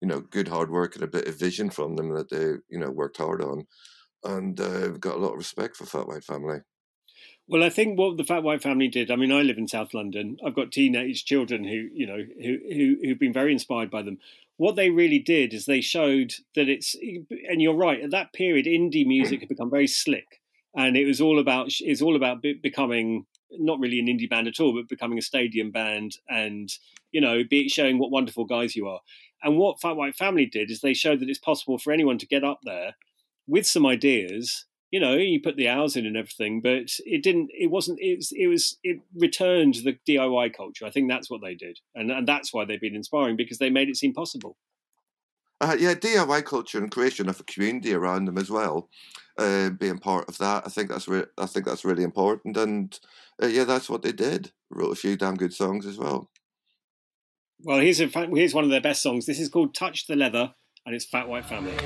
[0.00, 2.78] you know, good hard work and a bit of vision from them that they, you
[2.78, 3.66] know, worked hard on,
[4.24, 6.60] and uh, got a lot of respect for Fat White Family.
[7.48, 9.10] Well, I think what the Fat White Family did.
[9.10, 10.36] I mean, I live in South London.
[10.44, 14.18] I've got teenage children who, you know, who who who've been very inspired by them.
[14.56, 16.96] What they really did is they showed that it's,
[17.48, 18.00] and you're right.
[18.02, 20.40] At that period, indie music had become very slick,
[20.76, 24.48] and it was all about it's all about be- becoming not really an indie band
[24.48, 26.70] at all, but becoming a stadium band, and
[27.10, 29.00] you know, be showing what wonderful guys you are.
[29.42, 32.26] And what Fat White Family did is they showed that it's possible for anyone to
[32.26, 32.94] get up there
[33.46, 37.50] with some ideas you know, you put the hours in and everything, but it didn't.
[37.52, 37.98] It wasn't.
[38.00, 38.32] It was.
[38.32, 40.86] It, was, it returned the DIY culture.
[40.86, 43.70] I think that's what they did, and and that's why they've been inspiring because they
[43.70, 44.56] made it seem possible.
[45.60, 48.88] Uh, yeah, DIY culture and creation of a community around them as well,
[49.38, 50.64] uh, being part of that.
[50.66, 52.98] I think that's re- I think that's really important, and
[53.42, 54.52] uh, yeah, that's what they did.
[54.70, 56.30] Wrote a few damn good songs as well.
[57.60, 59.26] Well, here's a here's one of their best songs.
[59.26, 61.76] This is called "Touch the Leather," and it's Fat White Family.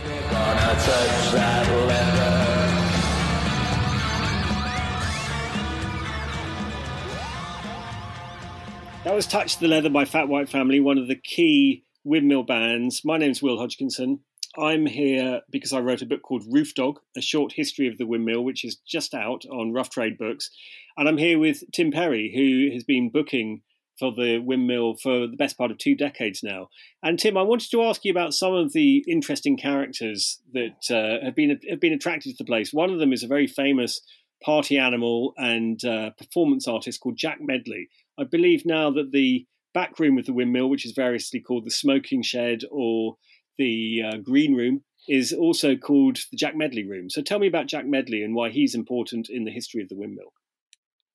[9.05, 13.03] That was Touch the Leather by Fat White Family, one of the key windmill bands.
[13.05, 14.21] My name's Will Hodgkinson.
[14.59, 18.07] I'm here because I wrote a book called Roof Dog, A Short History of the
[18.07, 20.51] Windmill, which is just out on Rough Trade Books.
[20.97, 23.63] And I'm here with Tim Perry, who has been booking
[23.99, 26.69] for the windmill for the best part of two decades now.
[27.03, 31.25] And Tim, I wanted to ask you about some of the interesting characters that uh,
[31.25, 32.73] have been have been attracted to the place.
[32.73, 34.01] One of them is a very famous
[34.43, 37.89] party animal and uh, performance artist called Jack Medley.
[38.19, 41.71] I believe now that the back room of the windmill, which is variously called the
[41.71, 43.17] smoking shed or
[43.61, 47.11] the uh, green room, is also called the Jack Medley room.
[47.11, 49.97] So tell me about Jack Medley and why he's important in the history of the
[49.97, 50.33] windmill.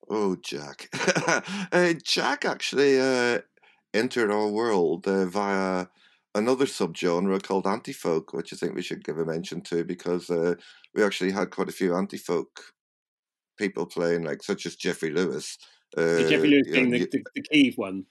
[0.09, 0.89] Oh, Jack.
[1.71, 3.39] uh, Jack actually uh,
[3.93, 5.87] entered our world uh, via
[6.35, 10.55] another subgenre called anti-folk, which I think we should give a mention to because uh,
[10.93, 12.61] we actually had quite a few anti-folk
[13.57, 15.57] people playing, like such as Jeffrey Lewis.
[15.97, 18.05] Uh, Jeffrey Lewis being the, the, the key one.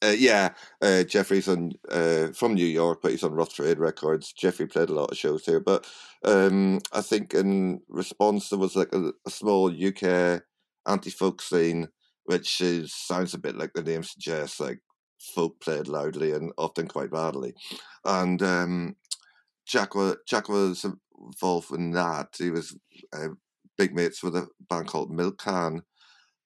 [0.00, 4.32] Uh, yeah, uh, Jeffrey's on uh, from New York, but he's on Rough Trade Records.
[4.32, 5.86] Jeffrey played a lot of shows here, but
[6.24, 10.42] um, I think in response there was like a, a small UK
[10.86, 11.88] anti-folk scene,
[12.26, 14.78] which is sounds a bit like the name suggests, like
[15.34, 17.54] folk played loudly and often quite badly.
[18.04, 18.96] And um,
[19.66, 20.86] Jack was Jack was
[21.20, 22.36] involved in that.
[22.38, 22.76] He was
[23.12, 23.30] uh,
[23.76, 25.82] big mates with a band called Milk Can,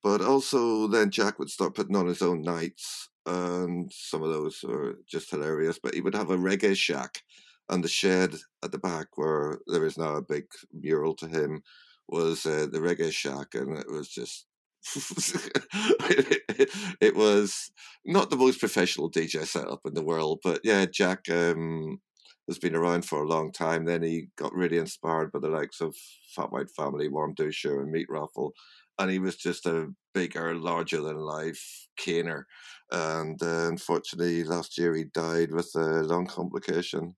[0.02, 4.64] but also then Jack would start putting on his own nights and some of those
[4.64, 5.78] are just hilarious.
[5.82, 7.22] But he would have a reggae shack,
[7.68, 11.62] and the shed at the back where there is now a big mural to him
[12.08, 14.46] was uh, the reggae shack, and it was just.
[17.00, 17.70] it, was
[18.04, 22.00] not the most professional DJ setup in the world, but yeah, Jack um,
[22.48, 23.84] has been around for a long time.
[23.84, 25.94] Then he got really inspired by the likes of
[26.34, 28.54] Fat White Family, Warmduscher, and Meat Raffle,
[28.98, 32.44] and he was just a bigger, larger than life caner.
[32.92, 37.16] And uh, unfortunately, last year he died with a lung complication.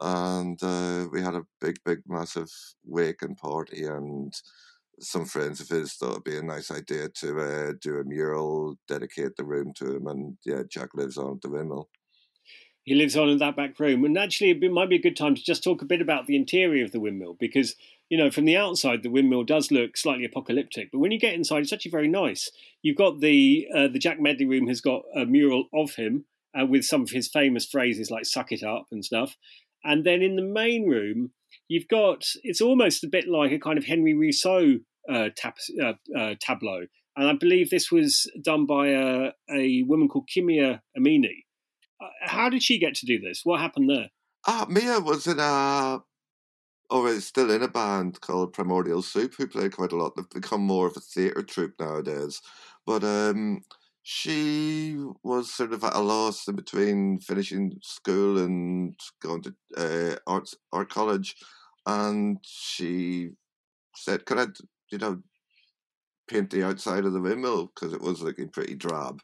[0.00, 2.50] And uh, we had a big, big, massive
[2.82, 4.32] wake and party, and
[5.00, 8.76] some friends of his thought it'd be a nice idea to uh, do a mural,
[8.88, 11.90] dedicate the room to him, and yeah, Jack lives on at the windmill
[12.84, 14.04] he lives on in that back room.
[14.04, 16.36] And actually, it might be a good time to just talk a bit about the
[16.36, 17.76] interior of the windmill because
[18.12, 21.32] you know, from the outside, the windmill does look slightly apocalyptic, but when you get
[21.32, 22.50] inside, it's actually very nice.
[22.82, 26.66] You've got the uh, the Jack Medley room has got a mural of him uh,
[26.66, 29.38] with some of his famous phrases like "suck it up" and stuff,
[29.82, 31.30] and then in the main room,
[31.68, 35.94] you've got it's almost a bit like a kind of Henry Rousseau uh, tab- uh,
[36.14, 36.82] uh, tableau,
[37.16, 41.46] and I believe this was done by a, a woman called Kimia Amini.
[41.98, 43.40] Uh, how did she get to do this?
[43.44, 44.10] What happened there?
[44.46, 46.02] Ah, Mia was in a
[47.06, 50.14] is still in a band called Primordial Soup, who play quite a lot.
[50.16, 52.40] They've become more of a theatre troupe nowadays.
[52.86, 53.62] But um,
[54.02, 60.16] she was sort of at a loss in between finishing school and going to uh,
[60.26, 61.36] arts art college,
[61.86, 63.30] and she
[63.96, 64.46] said, "Could I,
[64.92, 65.22] you know,
[66.28, 69.20] paint the outside of the windmill because it was looking pretty drab?"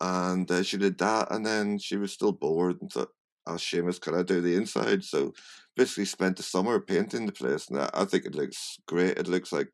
[0.00, 3.12] And uh, she did that, and then she was still bored and thought,
[3.50, 5.04] asked Seamus, could I do the inside?
[5.04, 5.32] So
[5.76, 7.68] basically spent the summer painting the place.
[7.68, 9.18] And I think it looks great.
[9.18, 9.68] It looks like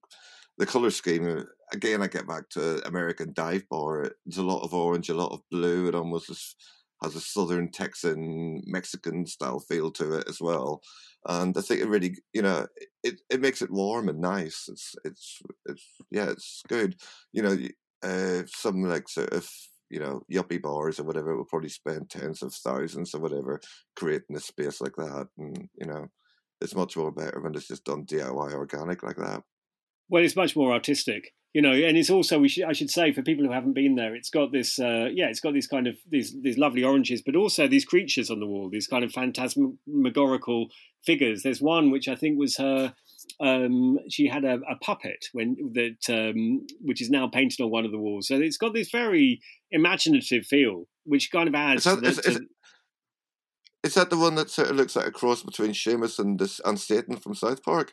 [0.58, 1.44] the color scheme.
[1.72, 4.12] Again, I get back to American Dive Bar.
[4.24, 5.88] There's a lot of orange, a lot of blue.
[5.88, 6.56] It almost
[7.02, 10.80] has a southern Texan Mexican style feel to it as well.
[11.28, 12.66] And I think it really, you know,
[13.02, 14.68] it, it makes it warm and nice.
[14.68, 16.96] It's it's it's yeah, it's good.
[17.32, 17.58] You know,
[18.02, 19.50] uh, some like sort of
[19.90, 23.60] you know, yuppie bars or whatever will probably spend tens of thousands or whatever
[23.96, 25.28] creating a space like that.
[25.38, 26.06] And, you know,
[26.60, 29.42] it's much more better when it's just done DIY organic like that.
[30.08, 33.12] Well, it's much more artistic, you know, and it's also we should I should say
[33.12, 35.88] for people who haven't been there, it's got this uh, yeah, it's got these kind
[35.88, 39.12] of these these lovely oranges, but also these creatures on the wall, these kind of
[39.12, 40.68] phantasmagorical
[41.04, 41.42] figures.
[41.42, 42.94] There's one which I think was her
[43.40, 47.84] um, she had a, a, puppet when that um, which is now painted on one
[47.84, 48.28] of the walls.
[48.28, 51.86] So it's got this very imaginative feel, which kind of adds.
[51.86, 52.40] Is that, is, is,
[53.84, 56.60] is that the one that sort of looks like a cross between Seamus and this
[56.64, 57.92] and Satan from South Park?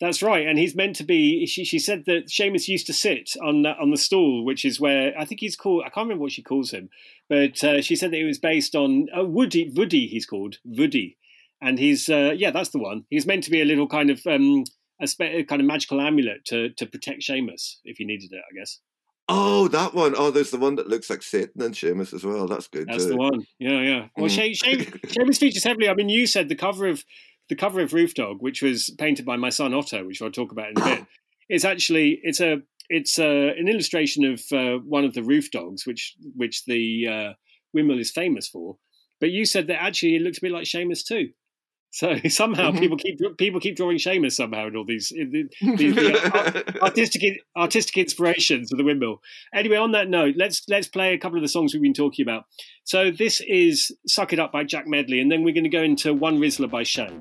[0.00, 1.46] That's right, and he's meant to be.
[1.46, 5.12] She, she said that Seamus used to sit on on the stool, which is where
[5.18, 5.82] I think he's called.
[5.84, 6.88] I can't remember what she calls him,
[7.28, 9.70] but uh, she said that it was based on uh, Woody.
[9.74, 11.16] Woody, he's called Woody,
[11.60, 13.04] and he's uh, yeah, that's the one.
[13.08, 14.64] He's meant to be a little kind of um,
[15.00, 18.42] a, spe- a kind of magical amulet to to protect Seamus if he needed it,
[18.50, 18.80] I guess.
[19.28, 20.14] Oh, that one.
[20.16, 22.46] Oh, there's the one that looks like Satan and Seamus as well.
[22.46, 22.88] That's good.
[22.88, 23.10] That's too.
[23.10, 23.46] the one.
[23.58, 24.06] Yeah, yeah.
[24.16, 24.30] Well, mm.
[24.30, 25.88] She- Seamus features heavily.
[25.88, 27.04] I mean, you said the cover of
[27.48, 30.52] the cover of Roof Dog, which was painted by my son Otto, which I'll talk
[30.52, 31.06] about in a bit.
[31.46, 35.86] It's actually it's a it's a, an illustration of uh, one of the roof dogs,
[35.86, 37.32] which which the uh,
[37.74, 38.78] windmill is famous for.
[39.20, 41.28] But you said that actually it looks a bit like Seamus too.
[41.94, 42.80] So somehow mm-hmm.
[42.80, 45.46] people keep people keep drawing Seamus somehow in all these, these,
[45.78, 49.22] these the artistic artistic inspirations of the windmill.
[49.54, 52.24] Anyway, on that note, let's let's play a couple of the songs we've been talking
[52.24, 52.46] about.
[52.82, 55.82] So this is "Suck It Up" by Jack Medley, and then we're going to go
[55.82, 57.20] into "One Rizla" by Shame.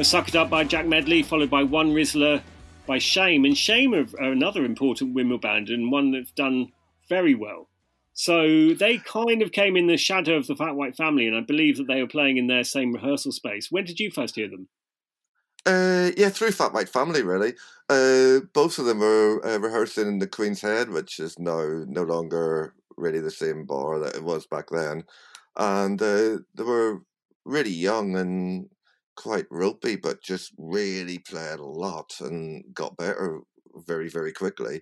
[0.00, 2.40] Was It Up by Jack Medley, followed by One Rizla,
[2.86, 3.44] by Shame.
[3.44, 6.72] And Shame are, another important windmill band and one that's done
[7.10, 7.68] very well.
[8.14, 11.42] So they kind of came in the shadow of the Fat White Family, and I
[11.42, 13.70] believe that they were playing in their same rehearsal space.
[13.70, 14.68] When did you first hear them?
[15.66, 17.52] Uh, yeah, through Fat White Family, really.
[17.90, 22.04] Uh, both of them were uh, rehearsing in the Queen's Head, which is now no
[22.04, 25.04] longer really the same bar that it was back then.
[25.58, 27.02] And uh, they were
[27.44, 28.70] really young and
[29.20, 33.40] quite ropey, but just really played a lot and got better
[33.86, 34.80] very, very quickly.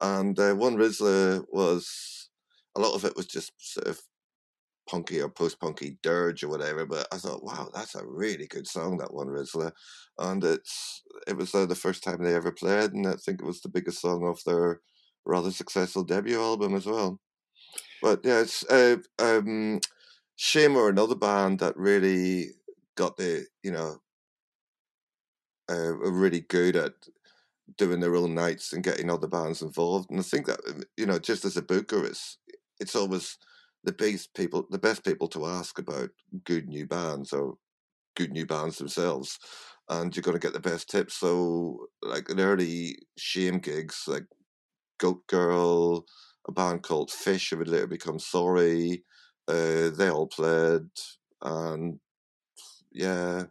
[0.00, 2.30] And uh, One Rizla was
[2.76, 4.00] a lot of it was just sort of
[4.88, 6.86] punky or post punky dirge or whatever.
[6.86, 9.72] But I thought, wow, that's a really good song, that One Rizla.
[10.18, 13.46] And it's it was uh, the first time they ever played, and I think it
[13.46, 14.80] was the biggest song of their
[15.26, 17.18] rather successful debut album as well.
[18.02, 19.80] But yeah, it's uh, um,
[20.36, 22.52] Shame or another band that really
[23.00, 23.96] got the you know
[25.70, 26.92] uh, are really good at
[27.78, 30.10] doing their own nights and getting other bands involved.
[30.10, 32.38] And I think that um, you know, just as a booker, it's
[32.78, 33.38] it's always
[33.84, 36.10] the best people, the best people to ask about
[36.44, 37.54] good new bands or
[38.16, 39.38] good new bands themselves,
[39.88, 41.14] and you're going to get the best tips.
[41.14, 44.26] So, like in early shame gigs, like
[44.98, 46.04] Goat Girl,
[46.48, 49.04] a band called Fish, who would later become Sorry.
[49.48, 50.90] Uh, they all played,
[51.42, 51.98] and
[52.92, 53.44] yeah,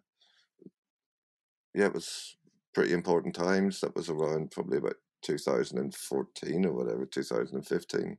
[1.74, 2.36] yeah, it was
[2.74, 3.82] pretty important times.
[3.82, 8.18] That was around probably about 2014 or whatever, 2015.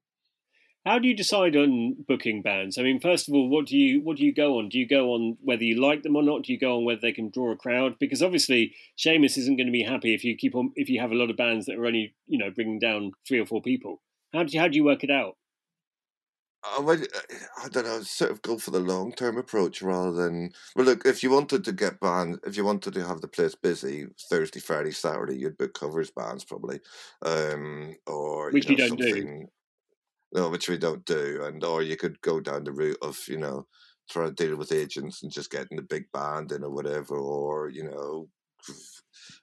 [0.86, 2.78] How do you decide on booking bands?
[2.78, 4.70] I mean, first of all, what do you what do you go on?
[4.70, 6.44] Do you go on whether you like them or not?
[6.44, 7.96] Do you go on whether they can draw a crowd?
[8.00, 11.12] Because obviously, Seamus isn't going to be happy if you keep on if you have
[11.12, 14.00] a lot of bands that are only you know bringing down three or four people.
[14.32, 15.36] How do you how do you work it out?
[16.62, 17.08] I, would,
[17.62, 20.50] I don't know, sort of go for the long term approach rather than.
[20.76, 23.54] Well, look, if you wanted to get band, if you wanted to have the place
[23.54, 26.80] busy Thursday, Friday, Saturday, you'd book covers bands probably,
[27.24, 29.46] um, or which you, know, you don't do.
[30.32, 33.38] No, which we don't do, and or you could go down the route of you
[33.38, 33.66] know
[34.08, 37.68] trying to deal with agents and just getting the big band in or whatever, or
[37.70, 38.28] you know,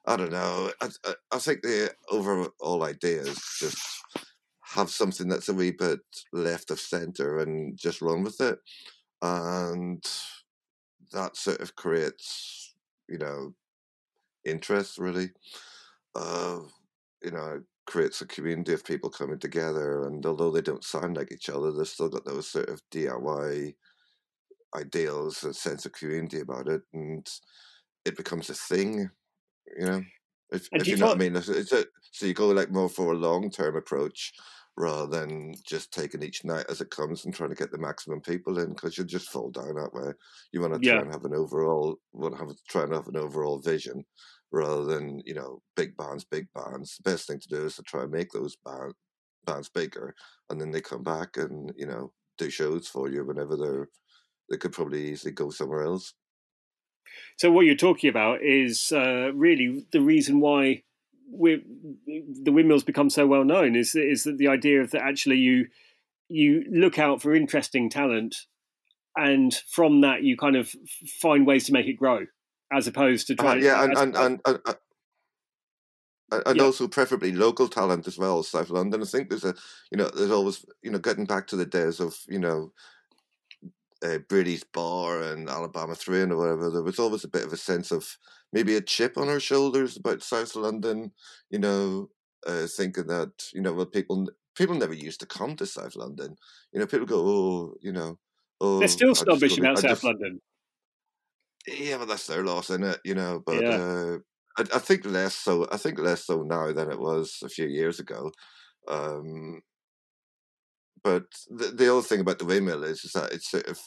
[0.05, 0.72] I don't know.
[0.82, 0.89] I,
[1.32, 3.78] I think the overall idea is just
[4.76, 5.99] have something that's a wee bit
[6.34, 8.59] left of center and just run with it,
[9.22, 10.03] and
[11.11, 12.76] that sort of creates
[13.09, 13.53] you know
[14.45, 15.30] interest really.
[16.15, 16.59] Uh,
[17.24, 20.05] you know, creates a community of people coming together.
[20.07, 23.74] And although they don't sound like each other, they've still got those sort of DIY
[24.76, 27.28] ideals, a sense of community about it, and
[28.05, 29.09] it becomes a thing.
[29.78, 30.01] You know,
[30.51, 31.35] if, if you, you know what I mean.
[31.35, 34.33] It's, it's a, so you go like more for a long term approach
[34.77, 38.21] rather than just taking each night as it comes and trying to get the maximum
[38.21, 40.13] people in because you'll just fall down that way.
[40.51, 41.01] You want to try yeah.
[41.01, 44.05] and have an overall, want to have try and have an overall vision
[44.51, 46.97] rather than you know big bands, big bands.
[46.97, 48.93] The best thing to do is to try and make those band,
[49.45, 50.15] bands bigger,
[50.49, 53.89] and then they come back and you know do shows for you whenever they're
[54.49, 56.13] they could probably easily go somewhere else.
[57.38, 60.84] So what you're talking about is uh, really the reason why
[61.32, 61.61] we
[62.43, 65.68] the windmills become so well known is is that the idea of that actually you
[66.30, 68.36] you look out for interesting talent
[69.15, 70.74] and from that you kind of
[71.22, 72.26] find ways to make it grow
[72.72, 73.59] as opposed to uh, trying.
[73.59, 74.59] Uh, yeah, and and, and, and,
[76.32, 76.63] and, and yeah.
[76.63, 79.01] also preferably local talent as well, South London.
[79.01, 79.55] I think there's a
[79.91, 82.72] you know there's always you know getting back to the days of you know
[84.05, 86.69] uh, British Bar and Alabama Three and whatever.
[86.69, 88.17] There was always a bit of a sense of
[88.53, 91.11] maybe a chip on our shoulders about South London.
[91.49, 92.09] You know,
[92.45, 96.35] uh, thinking that you know well people people never used to come to South London.
[96.71, 98.17] You know, people go oh you know.
[98.59, 100.41] Oh, They're still snobbish about South just, London
[101.67, 102.99] yeah, but that's their loss, isn't it?
[103.03, 103.69] You know, but yeah.
[103.69, 104.17] uh,
[104.57, 105.67] I, I, think less so.
[105.71, 108.31] I think less so now than it was a few years ago.
[108.87, 109.61] Um,
[111.03, 113.79] but the, the other thing about the windmill is, is that it's sort of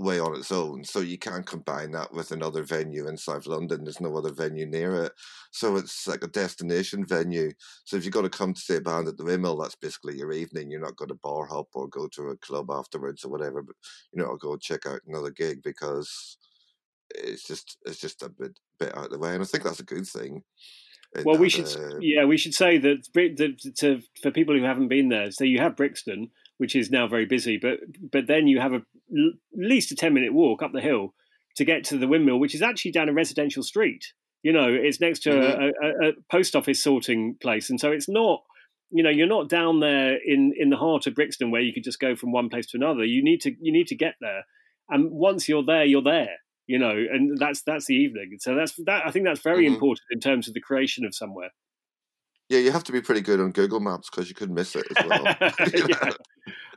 [0.00, 0.82] way on its own.
[0.84, 3.84] So you can't combine that with another venue in South London.
[3.84, 5.12] There's no other venue near it.
[5.52, 7.52] So it's like a destination venue.
[7.84, 10.16] So if you've got to come to see a band at the Windmill, that's basically
[10.16, 10.70] your evening.
[10.70, 13.76] You're not going to bar hop or go to a club afterwards or whatever, but
[14.12, 16.38] you know, go check out another gig because
[17.14, 19.80] it's just it's just a bit bit out of the way, and I think that's
[19.80, 20.42] a good thing.
[21.24, 24.88] Well, we should uh, yeah we should say that, that to, for people who haven't
[24.88, 27.78] been there, so you have Brixton, which is now very busy, but
[28.12, 31.14] but then you have a, at least a ten minute walk up the hill
[31.56, 34.12] to get to the windmill, which is actually down a residential street.
[34.42, 35.84] You know, it's next to mm-hmm.
[35.84, 38.42] a, a, a post office sorting place, and so it's not
[38.90, 41.84] you know you're not down there in in the heart of Brixton where you could
[41.84, 43.04] just go from one place to another.
[43.04, 44.44] You need to you need to get there,
[44.88, 46.36] and once you're there, you're there
[46.70, 48.36] you know, and that's that's the evening.
[48.38, 49.04] So that's that.
[49.04, 49.74] I think that's very Mhm.
[49.74, 51.50] important in terms of the creation of somewhere.
[52.48, 54.86] Yeah, you have to be pretty good on Google Maps because you could miss it
[54.96, 55.24] as well.
[55.74, 56.12] Yeah,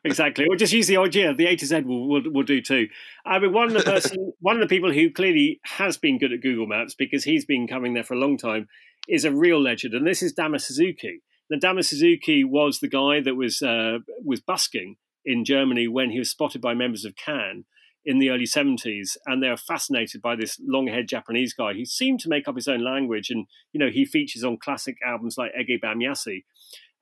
[0.04, 0.46] exactly.
[0.50, 2.88] Or just use the yeah, the A to Z will, will will do too.
[3.24, 6.34] I mean, one of the person, one of the people who clearly has been good
[6.34, 8.68] at Google Maps because he's been coming there for a long time
[9.08, 11.22] is a real legend, and this is Damo Suzuki.
[11.50, 16.20] Now, Damo Suzuki was the guy that was uh, was busking in Germany when he
[16.20, 17.66] was spotted by members of Can
[18.06, 22.20] in the early 70s and they were fascinated by this long-haired Japanese guy who seemed
[22.20, 25.52] to make up his own language and you know he features on classic albums like
[25.54, 26.44] Ege Bamyasi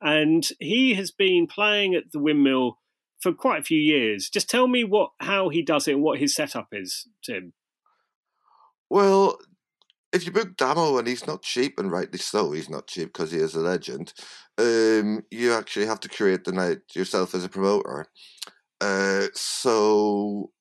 [0.01, 2.77] and he has been playing at the windmill
[3.19, 6.19] for quite a few years just tell me what how he does it and what
[6.19, 7.53] his setup is Tim
[8.89, 9.37] Well,
[10.13, 13.31] if you book Damo and he's not cheap, and rightly so, he's not cheap because
[13.31, 14.13] he is a legend.
[14.57, 18.07] Um, you actually have to create the night yourself as a promoter.
[18.81, 20.51] Uh, so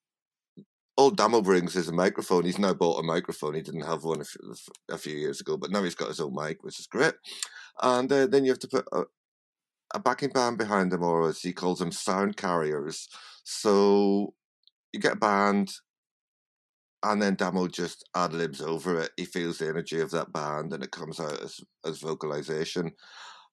[1.01, 2.45] all Damo brings is a microphone.
[2.45, 3.55] He's now bought a microphone.
[3.55, 4.55] He didn't have one a few,
[4.91, 7.15] a few years ago, but now he's got his own mic, which is great.
[7.81, 9.05] And uh, then you have to put a,
[9.95, 13.09] a backing band behind him, or as he calls them, sound carriers.
[13.45, 14.35] So
[14.93, 15.73] you get a band,
[17.03, 19.11] and then Damo just ad libs over it.
[19.17, 22.93] He feels the energy of that band, and it comes out as as vocalization.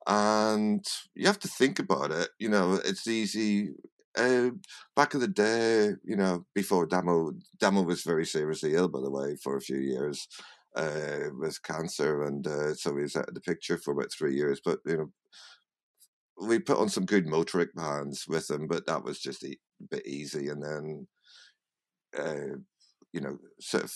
[0.06, 0.86] And
[1.16, 2.28] you have to think about it.
[2.40, 3.70] You know, it's easy.
[4.16, 4.50] Uh,
[4.96, 9.12] back in the day, you know, before Damo, Damo was very seriously ill, by the
[9.12, 10.28] way, for a few years
[10.76, 14.36] uh, with cancer, and uh, so he was out of the picture for about three
[14.36, 14.62] years.
[14.64, 15.12] But you know,
[16.40, 19.58] we put on some good motorik bands with him, but that was just a
[19.90, 20.50] bit easy.
[20.50, 21.08] And then,
[22.18, 22.58] uh,
[23.12, 23.94] you know, sort of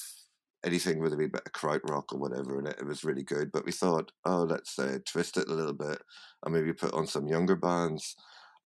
[0.64, 3.52] anything with a wee bit of krautrock or whatever in it, it was really good.
[3.52, 6.02] But we thought, oh, let's uh, twist it a little bit
[6.44, 8.16] and maybe put on some younger bands.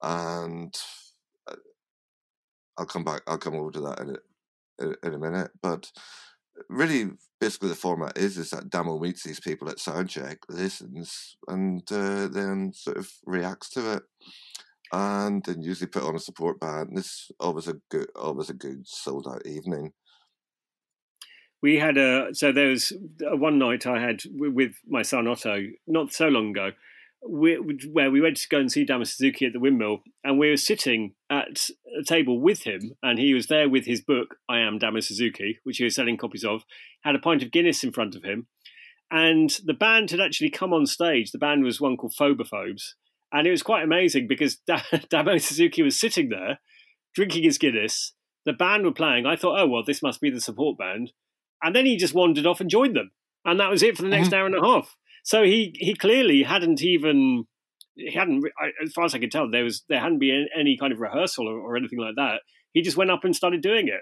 [0.02, 0.74] And
[2.78, 3.21] I'll come back.
[3.28, 4.17] I'll come over to that in
[4.88, 5.51] a, in a minute.
[5.61, 5.91] But
[6.69, 11.84] really, basically, the format is is that Damo meets these people at soundcheck, listens, and
[11.91, 14.03] uh, then sort of reacts to it,
[14.91, 16.89] and then usually put on a support band.
[16.89, 19.93] And it's always a good, always a good sold out evening.
[21.65, 25.65] we had a so there was uh, one night I had with my son Otto
[25.88, 26.71] not so long ago,
[27.28, 27.57] we,
[27.91, 30.57] where we went to go and see Damo Suzuki at the windmill, and we were
[30.57, 31.69] sitting at
[31.99, 35.59] a table with him, and he was there with his book I Am Damo Suzuki,
[35.63, 36.63] which he was selling copies of,
[37.03, 38.47] had a pint of Guinness in front of him,
[39.11, 41.32] and the band had actually come on stage.
[41.32, 42.93] The band was one called Phobophobes,
[43.32, 46.59] and it was quite amazing because da- Damo Suzuki was sitting there
[47.13, 48.13] drinking his Guinness.
[48.45, 49.26] The band were playing.
[49.26, 51.11] I thought, oh well, this must be the support band
[51.65, 53.11] and then he just wandered off and joined them,
[53.43, 54.36] and that was it for the next mm-hmm.
[54.36, 54.95] hour and a half.
[55.26, 57.45] So he he clearly hadn't even
[57.95, 58.43] he hadn't
[58.84, 61.47] as far as I could tell there was there hadn't been any kind of rehearsal
[61.47, 62.41] or, or anything like that.
[62.73, 64.01] He just went up and started doing it,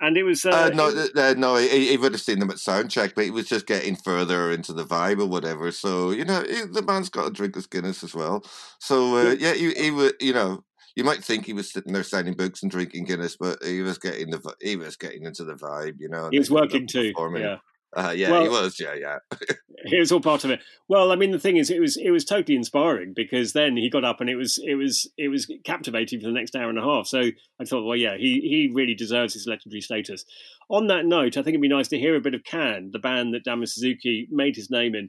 [0.00, 2.56] and it was uh, Uh, no, uh, no, he, he would have seen them at
[2.56, 5.70] soundcheck, but he was just getting further into the vibe or whatever.
[5.70, 8.44] So you know, he, the man's got a drink of Guinness as well.
[8.80, 10.64] So uh, yeah, he, he would, you know,
[10.96, 13.98] you might think he was sitting there signing books and drinking Guinness, but he was
[13.98, 16.28] getting the he was getting into the vibe, you know.
[16.32, 17.12] he was working too.
[17.12, 17.42] performing.
[17.42, 17.58] Yeah.
[17.96, 19.18] Uh, yeah, he was, yeah, yeah.
[19.78, 20.60] it was all part of it.
[20.86, 23.88] Well, I mean, the thing is, it was it was totally inspiring because then he
[23.88, 26.78] got up and it was it was it was captivating for the next hour and
[26.78, 27.06] a half.
[27.06, 30.26] So I thought, well, yeah, he he really deserves his legendary status.
[30.68, 32.98] On that note, I think it'd be nice to hear a bit of Can, the
[32.98, 35.08] band that Damo Suzuki made his name in.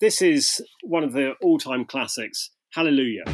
[0.00, 3.24] This is one of the all-time classics, Hallelujah.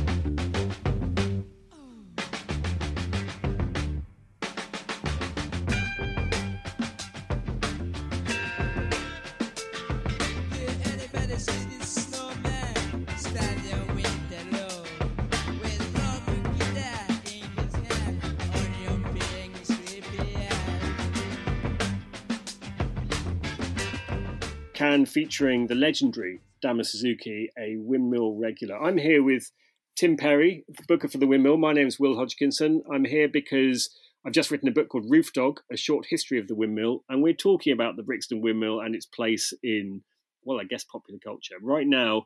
[24.97, 28.82] Can featuring the legendary Damo Suzuki, a windmill regular.
[28.82, 29.51] I'm here with
[29.94, 31.59] Tim Perry, the booker for the windmill.
[31.59, 32.82] My name is Will Hodgkinson.
[32.90, 33.90] I'm here because
[34.24, 37.22] I've just written a book called Roof Dog, A Short History of the Windmill, and
[37.22, 40.01] we're talking about the Brixton Windmill and its place in,
[40.44, 41.57] well, I guess popular culture.
[41.61, 42.24] Right now,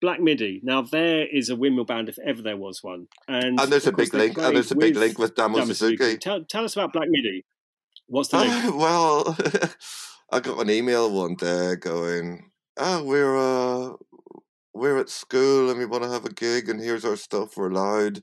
[0.00, 0.60] Black Midi.
[0.62, 3.08] Now, there is a windmill band if ever there was one.
[3.26, 6.18] And, And there's a big link, and there's a big link with Damo Dama Suzuki.
[6.18, 7.44] Tell, tell us about Black Midi.
[8.06, 8.38] What's the?
[8.38, 9.36] Uh, well,
[10.32, 13.96] I got an email one day going, "Oh, we're uh,
[14.74, 17.56] we're at school and we want to have a gig, and here's our stuff.
[17.56, 18.22] We're allowed."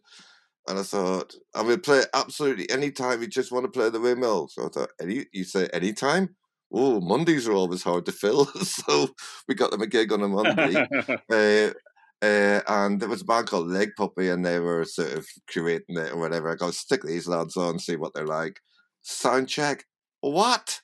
[0.68, 3.22] And I thought, I will play absolutely any time.
[3.22, 4.49] You just want to play the windmill.
[4.49, 6.36] So I thought, any you say any time?
[6.74, 8.45] Oh, Mondays are always hard to fill.
[8.64, 9.10] so
[9.47, 10.76] we got them a gig on a Monday.
[11.32, 11.72] uh,
[12.26, 15.97] uh, and there was a band called Leg Puppy, and they were sort of curating
[15.97, 16.51] it or whatever.
[16.51, 18.60] I go, stick these lads on, see what they're like.
[19.03, 19.86] Sound check.
[20.22, 20.82] What?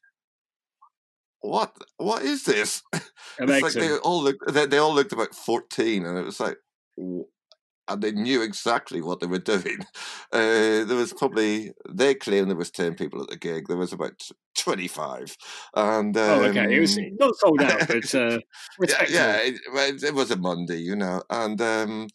[1.43, 2.81] What what is this?
[3.39, 6.57] It's like they all looked they, they all looked about fourteen, and it was like,
[6.97, 9.79] and they knew exactly what they were doing.
[10.31, 13.67] Uh, there was probably they claimed there was ten people at the gig.
[13.67, 14.19] There was about
[14.57, 15.35] twenty five,
[15.75, 16.75] and um, oh, okay.
[16.75, 18.39] It was not sold out, but uh,
[18.81, 22.07] yeah, yeah it, it, it was a Monday, you know, and um,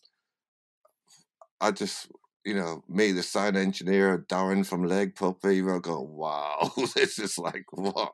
[1.60, 2.08] I just,
[2.48, 7.36] you know, me, the sound engineer, Darren from Leg Puppy, we're going, wow, this is
[7.36, 8.12] like what,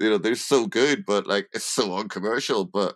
[0.00, 2.64] you know, they're so good, but like it's so uncommercial.
[2.64, 2.94] But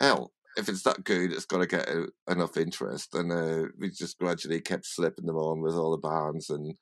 [0.00, 3.90] hell, if it's that good, it's got to get uh, enough interest, and uh, we
[3.90, 6.76] just gradually kept slipping them on with all the bands and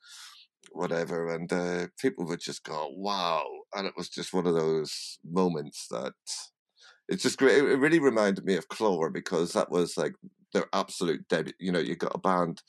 [0.71, 3.45] whatever, and uh, people would just go, wow,
[3.75, 6.13] and it was just one of those moments that
[7.09, 7.59] it's just great.
[7.59, 10.15] It really reminded me of Clor because that was like
[10.53, 11.53] their absolute debut.
[11.59, 12.63] You know, you got a band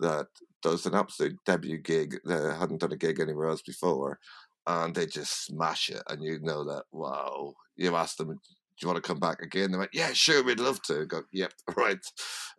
[0.00, 0.26] that
[0.62, 2.18] does an absolute debut gig.
[2.24, 4.18] They hadn't done a gig anywhere else before,
[4.66, 6.02] and they just smash it.
[6.08, 7.54] And you know that wow.
[7.76, 8.34] You ask them, "Do
[8.80, 11.52] you want to come back again?" They went, "Yeah, sure, we'd love to." Go, "Yep,
[11.76, 11.98] right.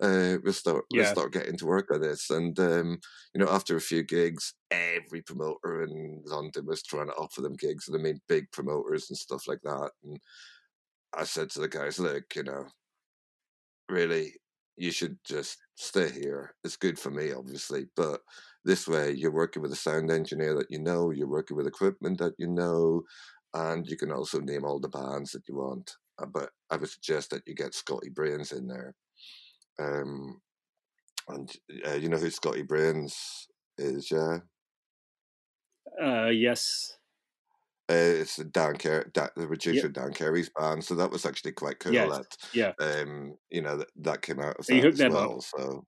[0.02, 0.86] Uh, we'll start.
[0.92, 3.00] We'll start getting to work on this." And um,
[3.34, 7.56] you know, after a few gigs, every promoter in London was trying to offer them
[7.56, 9.92] gigs, and I mean, big promoters and stuff like that.
[10.04, 10.20] And
[11.14, 12.68] I said to the guys, look, you know,
[13.90, 14.34] really,
[14.78, 16.56] you should just stay here.
[16.64, 18.22] It's good for me, obviously, but
[18.66, 22.18] this way you're working with a sound engineer that you know, you're working with equipment
[22.20, 23.04] that you know,
[23.54, 25.96] and you can also name all the bands that you want.
[26.20, 28.96] Uh, But I would suggest that you get Scotty Brains in there.
[29.80, 30.42] Um,
[31.28, 31.52] and
[31.88, 33.48] uh, you know who Scotty Brains
[33.78, 34.40] is, yeah?
[36.02, 36.98] Uh, yes.
[37.90, 41.80] Uh, it's Dan Car- the producer of Dan Carey's band, so that was actually quite
[41.80, 41.92] cool.
[41.94, 42.10] Yes.
[42.10, 42.74] That Yeah.
[42.80, 45.36] um, you know that, that came out of So that as well.
[45.36, 45.42] up.
[45.44, 45.86] So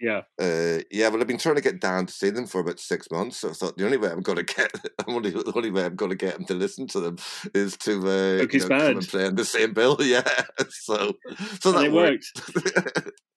[0.00, 0.22] Yeah.
[0.40, 3.08] uh, yeah, well, I've been trying to get Dan to see them for about six
[3.12, 3.36] months.
[3.38, 4.72] So I thought the only way I'm going to get,
[5.06, 7.16] only the only way I'm going to get him to listen to them
[7.54, 9.96] is to uh, you know, come and play in the same bill.
[10.02, 10.22] Yeah,
[10.70, 11.12] so
[11.60, 13.12] so And that it worked.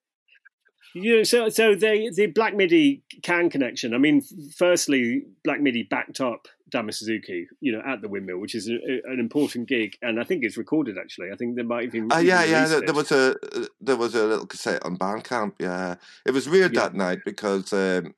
[0.98, 3.93] You know, so so the the Black Midi can connection.
[3.93, 4.22] I mean,
[4.56, 8.76] firstly, Black Midi backed up Damo Suzuki, you know, at the windmill, which is a,
[8.76, 11.32] a- an important gig, and I think it's recorded actually.
[11.34, 12.10] I think there might even.
[12.12, 12.66] Uh, yeah, yeah.
[12.66, 15.54] There, there was a uh, there was a little cassette on Bandcamp.
[15.60, 16.82] Yeah, it was weird Yeah.
[16.84, 18.14] that night because um,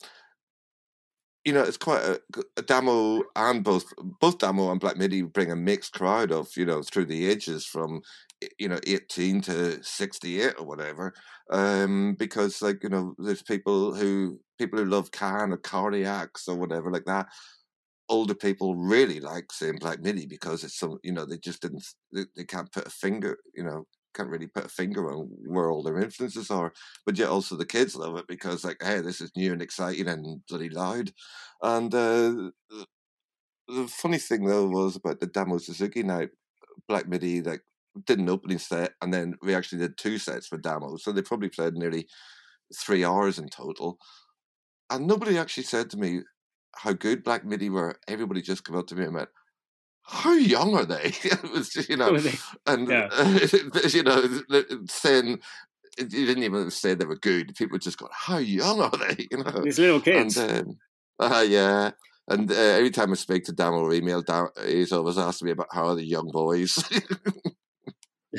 [1.48, 2.20] you know it's quite a,
[2.58, 3.86] a Damo and both
[4.20, 7.66] both Damo and Black Midi bring a mixed crowd of you know through the ages
[7.66, 8.02] from
[8.60, 11.14] you know eighteen to sixty eight or whatever.
[11.50, 16.56] Um, because like you know, there's people who people who love Can or Cardiacs or
[16.56, 17.28] whatever like that
[18.10, 21.84] older people really like seeing Black Midi because it's some, you know, they just didn't,
[22.14, 23.86] they, they can't put a finger, you know,
[24.18, 26.74] can't really put a finger on where all their influences are.
[27.05, 30.07] But yet also the kids love it because, like, hey, this is new and exciting
[30.07, 31.11] and bloody loud.
[31.61, 32.51] And uh,
[33.68, 36.30] the- funny thing though was about the Damo Suzuki night,
[36.88, 37.61] Black Midi, like,
[38.05, 40.97] did an opening set and then we actually did two sets for Damo.
[40.97, 42.07] So they probably played nearly
[42.76, 43.97] three hours in total.
[44.89, 46.22] And nobody actually said to me
[46.76, 47.99] how good Black Midi were.
[48.07, 49.30] Everybody just came up to me and went,
[50.08, 51.14] how young are they?
[51.24, 52.18] it was just, you know,
[52.66, 53.10] and Yeah.
[53.89, 54.41] you know,
[54.88, 55.39] saying
[55.97, 57.55] you didn't even say they were good.
[57.55, 60.38] People just got "How young are they?" You know, These little kids.
[60.38, 60.78] And um,
[61.20, 61.91] uh, yeah,
[62.28, 65.51] and uh, every time I speak to Dan or email, Dan, he's always asking me
[65.51, 66.78] about how are the young boys.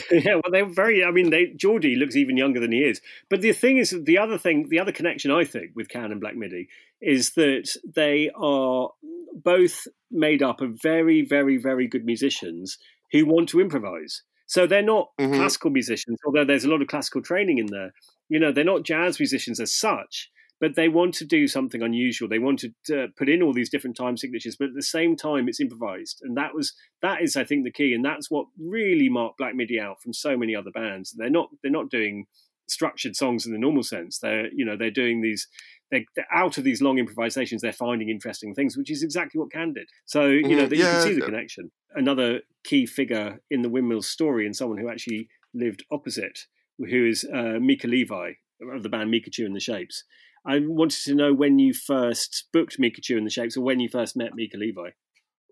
[0.10, 1.04] yeah, well, they're very.
[1.04, 3.00] I mean, they Geordie looks even younger than he is.
[3.28, 6.20] But the thing is, the other thing, the other connection I think with Can and
[6.20, 6.68] Black Midi
[7.00, 8.90] is that they are
[9.34, 12.78] both made up of very, very, very good musicians
[13.12, 14.22] who want to improvise.
[14.46, 15.34] So they're not Mhm.
[15.34, 17.92] classical musicians, although there's a lot of classical training in there.
[18.28, 20.30] You know, they're not jazz musicians as such,
[20.60, 22.28] but they want to do something unusual.
[22.28, 25.16] They want to uh, put in all these different time signatures, but at the same
[25.16, 28.46] time, it's improvised, and that was that is, I think, the key, and that's what
[28.58, 31.12] really marked Black Midi out from so many other bands.
[31.16, 32.26] They're not they're not doing
[32.68, 34.18] structured songs in the normal sense.
[34.18, 35.46] They're you know they're doing these.
[35.90, 37.62] They're, they're out of these long improvisations.
[37.62, 39.88] They're finding interesting things, which is exactly what Can did.
[40.04, 41.70] So you know Mhm, that you can see the connection.
[41.94, 46.40] Another key figure in the Windmill story, and someone who actually lived opposite,
[46.78, 48.32] who is uh, Mica Levi
[48.72, 50.04] of the band Micachu and the Shapes.
[50.46, 53.88] I wanted to know when you first booked Micachu and the Shapes, or when you
[53.88, 54.90] first met Mica Levi.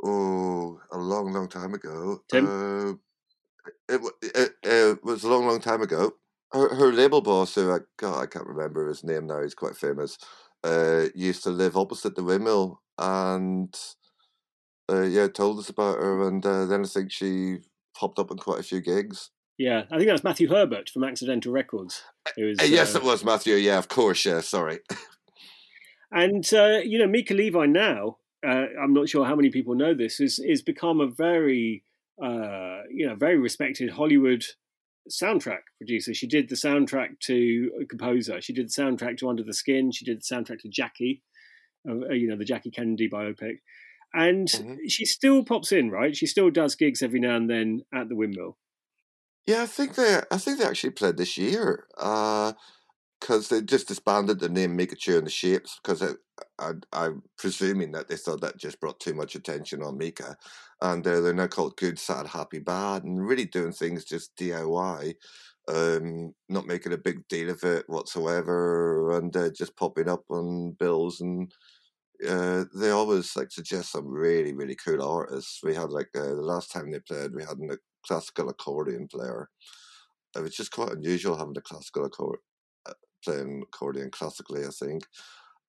[0.04, 2.22] oh, a long, long time ago.
[2.30, 2.46] Tim?
[2.46, 2.92] Uh,
[3.88, 6.12] it, it, it was a long, long time ago.
[6.52, 9.42] Her, her label boss, who I God, I can't remember his name now.
[9.42, 10.18] He's quite famous.
[10.62, 13.76] Uh, used to live opposite the windmill, and
[14.90, 16.28] uh, yeah, told us about her.
[16.28, 17.58] And uh, then I think she
[17.94, 19.30] popped up in quite a few gigs.
[19.58, 22.02] Yeah, I think that's Matthew Herbert from Accidental Records.
[22.36, 23.54] Is, Uh, yes, uh, it was Matthew.
[23.54, 24.24] Yeah, of course.
[24.24, 24.80] Yeah, sorry.
[26.12, 29.94] And uh, you know, Mica Levi now, uh, I'm not sure how many people know
[29.94, 31.82] this, is is become a very
[32.22, 34.44] uh, you know, very respected Hollywood
[35.10, 36.14] soundtrack producer.
[36.14, 38.40] She did the soundtrack to a composer.
[38.40, 39.92] She did the soundtrack to Under the Skin.
[39.92, 41.22] She did the soundtrack to Jackie,
[41.88, 43.58] uh, you know, the Jackie Kennedy biopic.
[44.14, 44.78] And Mhm.
[44.88, 46.16] she still pops in, right?
[46.16, 48.56] She still does gigs every now and then at the windmill.
[49.46, 51.86] Yeah, I think they I think they actually played this year.
[51.96, 56.10] because they just disbanded the name Micachu and the Shapes because I,
[56.58, 60.36] I, I'm presuming that they thought that just brought too much attention on Mica,
[60.82, 65.14] and uh, they're now called Good, Sad, Happy, Bad, and really doing things just DIY,
[65.68, 70.72] um, not making a big deal of it whatsoever, and uh, just popping up on
[70.72, 71.52] bills and.
[72.26, 75.60] Uh, they always like suggest some really really cool artists.
[75.62, 77.58] We had like uh, the last time they played, we had
[78.06, 79.48] classical accordion player.
[80.36, 82.38] It was just quite unusual having a classical accord
[82.88, 82.92] uh,
[83.24, 85.04] playing accordion classically, I think.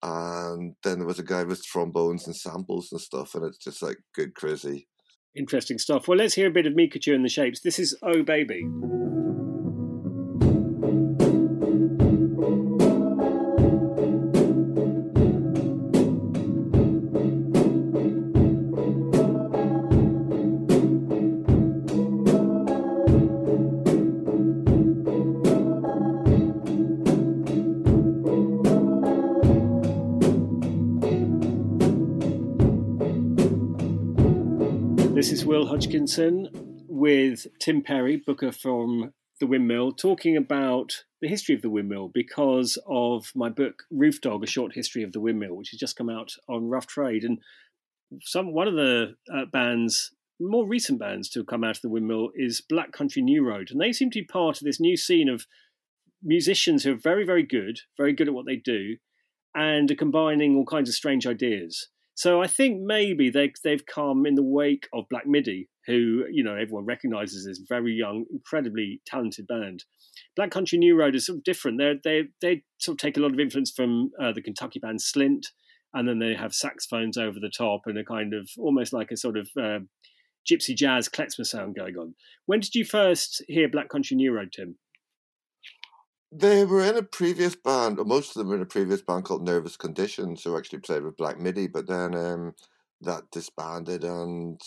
[0.03, 3.81] And then there was a guy with trombones and samples and stuff, and it's just
[3.81, 4.87] like good crazy.
[5.35, 6.07] Interesting stuff.
[6.07, 7.61] Well, let's hear a bit of Micachu and the Shapes.
[7.61, 8.63] This is Oh Baby.
[35.47, 36.49] Will Hodgkinson
[36.89, 42.77] with Tim Perry, booker from the Windmill, talking about the history of the Windmill because
[42.85, 46.09] of my book Roof Dog: A Short History of the Windmill, which has just come
[46.09, 47.23] out on Rough Trade.
[47.23, 47.39] And
[48.23, 52.31] some one of the uh, bands, more recent bands to come out of the Windmill,
[52.35, 55.29] is Black Country New Road, and they seem to be part of this new scene
[55.29, 55.47] of
[56.21, 58.97] musicians who are very, very good, very good at what they do,
[59.55, 61.87] and are combining all kinds of strange ideas.
[62.17, 66.43] So I think maybe they they've come in the wake of Black Midi, who you
[66.43, 69.83] know everyone recognises as very young, incredibly talented band.
[70.35, 71.77] Black Country New Road is sort of different.
[71.77, 74.99] They they they sort of take a lot of influence from uh, the Kentucky band
[74.99, 75.43] Slint,
[75.93, 79.17] and then they have saxophones over the top and a kind of almost like a
[79.17, 79.79] sort of uh,
[80.51, 82.15] gypsy jazz klezmer sound going on.
[82.47, 84.75] When did you first hear Black Country New Road, Tim?
[86.31, 89.25] They were in a previous band, or most of them were in a previous band
[89.25, 92.53] called Nervous Conditions, who actually played with Black Midi, but then um,
[93.01, 94.59] that disbanded, and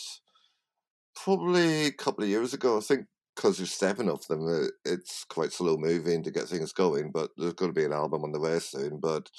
[1.15, 3.05] probably a couple of years ago, I think,
[3.35, 7.31] because there's seven of them, uh, it's quite slow moving to get things going, but
[7.37, 8.99] there's going to be an album on the way soon.
[8.99, 9.29] But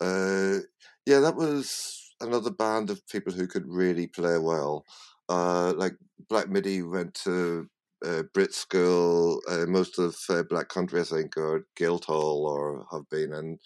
[0.00, 0.58] uh,
[1.06, 4.84] yeah, that was another band of people who could really play well.
[5.28, 5.94] Uh, like
[6.28, 7.68] Black Midi went to
[8.04, 13.08] uh, Brit School, uh, most of uh, Black Country, I think, or Guildhall, or have
[13.08, 13.58] been, and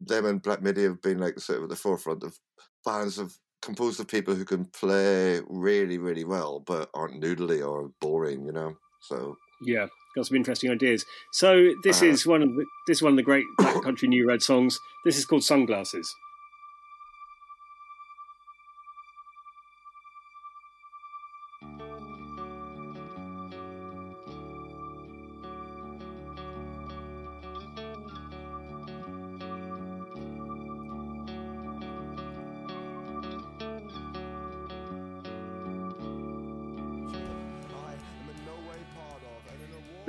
[0.00, 2.38] them and Black Midi have been like sort of at the forefront of
[2.84, 7.92] bands of composed of people who can play really, really well, but aren't noodly or
[8.00, 8.74] boring, you know.
[9.00, 11.04] So Yeah, got some interesting ideas.
[11.32, 14.08] So this Uh, is one of the, this is one of the great Black Country
[14.08, 14.78] New Road songs.
[15.04, 16.12] This is called Sunglasses.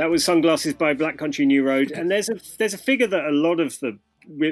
[0.04, 3.24] That was Sunglasses by Black Country New Road, and there's a there's a figure that
[3.24, 4.00] a lot of the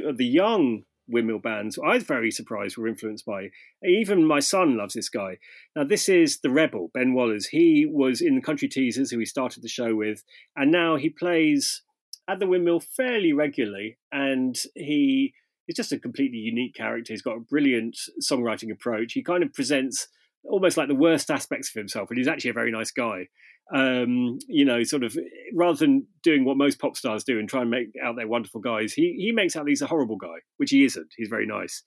[0.08, 3.50] of the young windmill bands I was very surprised were influenced by.
[3.84, 5.40] Even my son loves this guy.
[5.76, 7.48] Now this is the Rebel Ben Wallers.
[7.48, 10.24] He was in the Country Teasers, who we started the show with,
[10.56, 11.82] and now he plays
[12.30, 15.34] at the windmill fairly regularly, and he
[15.68, 17.12] is just a completely unique character.
[17.12, 19.12] He's got a brilliant songwriting approach.
[19.12, 20.08] He kind of presents
[20.44, 23.28] almost like the worst aspects of himself, and he's actually a very nice guy
[23.74, 25.18] um, you know, sort of
[25.54, 28.60] rather than doing what most pop stars do and try and make out they're wonderful
[28.60, 31.14] guys, he he makes out he's a horrible guy, which he isn't.
[31.16, 31.84] He's very nice.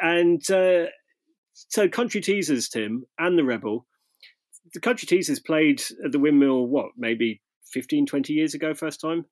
[0.00, 0.86] And uh,
[1.52, 3.86] so, Country Teasers, Tim, and the Rebel,
[4.72, 9.26] the Country Teasers played at the Windmill, what, maybe 15, 20 years ago, first time?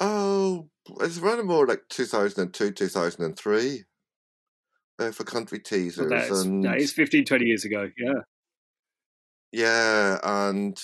[0.00, 0.68] Oh,
[1.00, 3.84] it's around more like 2002, 2003
[4.98, 5.98] uh, for country teasers.
[5.98, 8.20] Well, that, is, and that is 15, 20 years ago, yeah.
[9.52, 10.78] yeah, and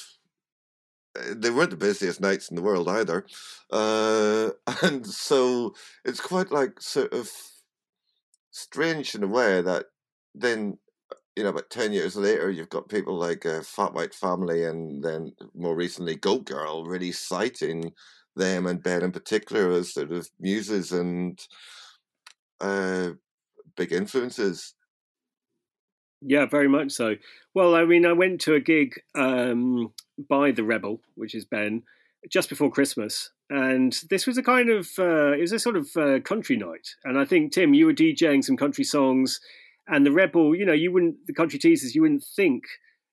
[1.18, 3.26] uh, they weren't the busiest nights in the world either.
[3.70, 4.50] Uh,
[4.82, 7.30] and so it's quite like sort of
[8.50, 9.86] strange in a way that
[10.34, 10.78] then,
[11.36, 15.02] you know, about 10 years later, you've got people like uh, Fat White Family and
[15.02, 17.92] then more recently Goat Girl really citing
[18.36, 21.40] them and Ben in particular as sort of muses and
[22.60, 23.10] uh,
[23.80, 24.74] big influences.
[26.20, 27.16] Yeah, very much so.
[27.54, 29.94] Well, I mean, I went to a gig um,
[30.28, 31.84] by the Rebel, which is Ben,
[32.30, 35.88] just before Christmas, and this was a kind of uh, it was a sort of
[35.96, 36.88] uh, country night.
[37.04, 39.40] And I think Tim, you were DJing some country songs,
[39.88, 42.64] and the Rebel, you know, you wouldn't the country teasers, you wouldn't think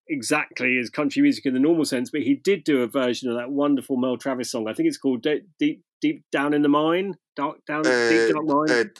[0.09, 3.37] exactly as country music in the normal sense, but he did do a version of
[3.37, 4.67] that wonderful Merle Travis song.
[4.67, 8.45] I think it's called Deep Deep, Deep Down in the Mine, Dark Down Deep Dark
[8.45, 8.91] Mine.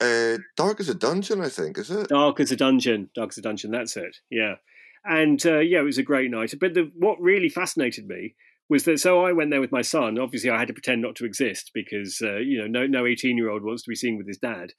[0.00, 2.08] Uh, Dark as a Dungeon, I think, is it?
[2.08, 3.10] Dark as a dungeon.
[3.14, 3.70] Dark as a dungeon.
[3.70, 4.16] That's it.
[4.30, 4.56] Yeah,
[5.04, 6.54] and uh, yeah, it was a great night.
[6.60, 8.34] But the, what really fascinated me
[8.68, 10.18] was that so I went there with my son.
[10.18, 13.36] Obviously, I had to pretend not to exist because uh, you know no no eighteen
[13.36, 14.72] year old wants to be seen with his dad.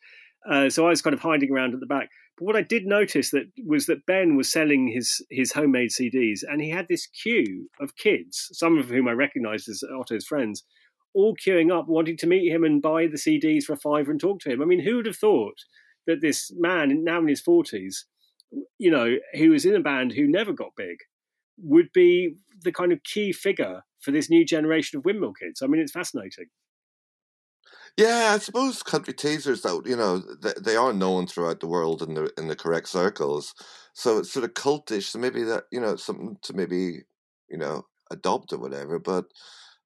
[0.49, 2.09] Uh, so I was kind of hiding around at the back.
[2.37, 6.39] But what I did notice that was that Ben was selling his his homemade CDs,
[6.47, 10.63] and he had this queue of kids, some of whom I recognised as Otto's friends,
[11.13, 14.19] all queuing up, wanting to meet him and buy the CDs for a fiver and
[14.19, 14.61] talk to him.
[14.61, 15.59] I mean, who would have thought
[16.07, 18.05] that this man, now in his forties,
[18.77, 20.97] you know, who was in a band who never got big,
[21.57, 25.61] would be the kind of key figure for this new generation of windmill kids?
[25.61, 26.45] I mean, it's fascinating.
[27.97, 32.01] Yeah, I suppose country teasers, though, you know, they, they are known throughout the world
[32.01, 33.53] in the in the correct circles.
[33.93, 35.03] So it's sort of cultish.
[35.03, 37.03] So maybe that, you know, something to maybe,
[37.49, 38.99] you know, adopt or whatever.
[38.99, 39.25] But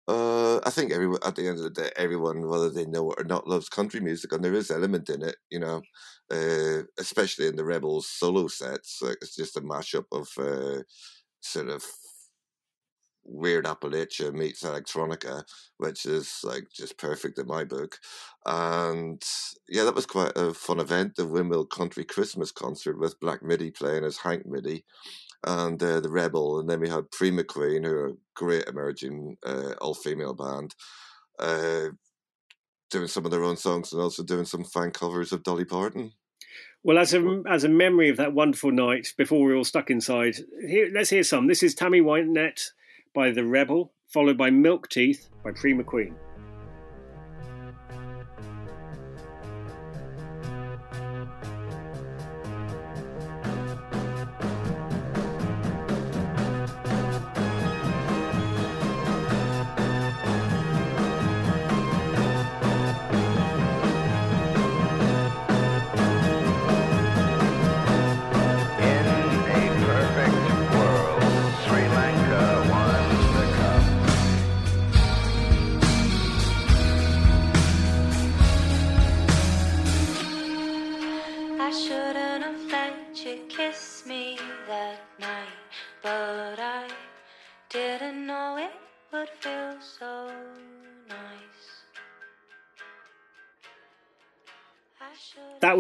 [0.08, 3.22] uh, I think everyone, at the end of the day, everyone, whether they know it
[3.22, 5.82] or not, loves country music, and there is element in it, you know,
[6.32, 9.00] uh, especially in the Rebels solo sets.
[9.02, 10.84] Like it's just a mashup of uh,
[11.42, 11.84] sort of
[13.26, 15.44] weird Appalachia meets electronica,
[15.78, 17.98] which is like just perfect in my book.
[18.46, 19.24] And
[19.70, 21.16] yeah, that was quite a fun event.
[21.16, 24.84] The Windmill Country Christmas concert with Black Midi playing as Hank Midi
[25.46, 29.38] and uh, the Rebel, and then we had Prima Queen, who are a great emerging
[29.46, 30.76] uh, all female band,
[31.40, 31.90] uh,
[32.90, 36.14] doing some of their own songs and also doing some fan covers of Dolly Parton.
[36.84, 39.90] Well, as a as a memory of that wonderful night before we were all stuck
[39.90, 40.36] inside,
[40.68, 41.48] here, let's hear some.
[41.48, 42.72] This is Tammy Wynette
[43.16, 46.16] by the Rebel, followed by Milk Teeth by Prima Queen.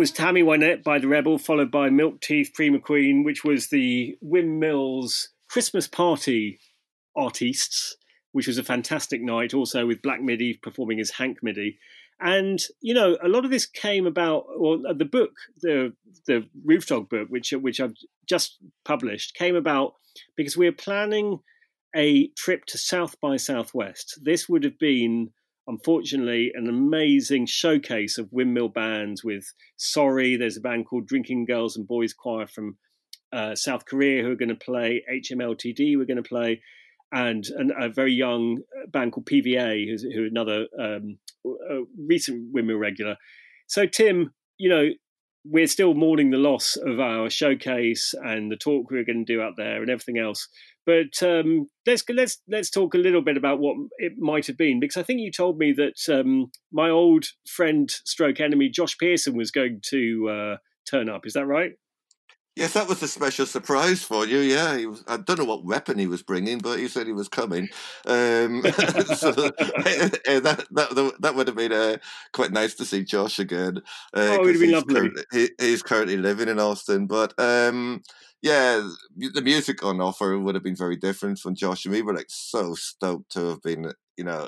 [0.03, 4.17] Was Tammy Wynette by the Rebel, followed by Milk Teeth Prima Queen, which was the
[4.19, 6.59] Windmills Christmas party
[7.15, 7.95] artists,
[8.33, 11.79] which was a fantastic night, also with Black Midi performing as Hank Midi.
[12.19, 14.43] And you know, a lot of this came about.
[14.59, 15.31] Well, uh, the book,
[15.61, 15.93] the
[16.27, 17.95] the Roof Dog book, which which I've
[18.27, 19.93] just published, came about
[20.35, 21.39] because we were planning
[21.95, 24.19] a trip to South by Southwest.
[24.21, 25.29] This would have been,
[25.67, 29.23] unfortunately, an amazing showcase of windmill bands.
[29.23, 29.45] With
[29.77, 32.77] Sorry, there's a band called Drinking Girls and Boys Choir from
[33.31, 35.03] uh, South Korea who are going to play.
[35.11, 36.61] HMLTD we're going to play,
[37.11, 37.45] and,
[37.79, 38.59] a very young
[38.91, 43.17] band called PVA, who's who another um, a recent windmill regular.
[43.67, 44.89] So Tim, you know,
[45.45, 49.33] we're still mourning the loss of our showcase and the talk we are going to
[49.33, 50.47] do out there and everything else.
[50.85, 54.79] But um, let's let's let's talk a little bit about what it might have been
[54.79, 59.35] because I think you told me that um, my old friend, stroke enemy, Josh Pearson,
[59.35, 60.57] was going to uh,
[60.89, 61.25] turn up.
[61.25, 61.73] Is that right?
[62.55, 64.37] Yes, that was a special surprise for you.
[64.37, 67.13] Yeah, he was, I don't know what weapon he was bringing, but he said he
[67.13, 67.63] was coming.
[68.05, 68.61] Um,
[69.15, 71.97] so that, that that would have been uh,
[72.31, 73.77] quite nice to see Josh again.
[74.15, 74.93] Uh, Oh, it would have 'cause been he's lovely.
[74.93, 78.03] currently- he, he's currently living in Austin, but um,
[78.43, 78.87] yeah,
[79.17, 82.01] the music on offer would have been very different from Josh, and me.
[82.01, 84.47] we were like so stoked to have been, you know,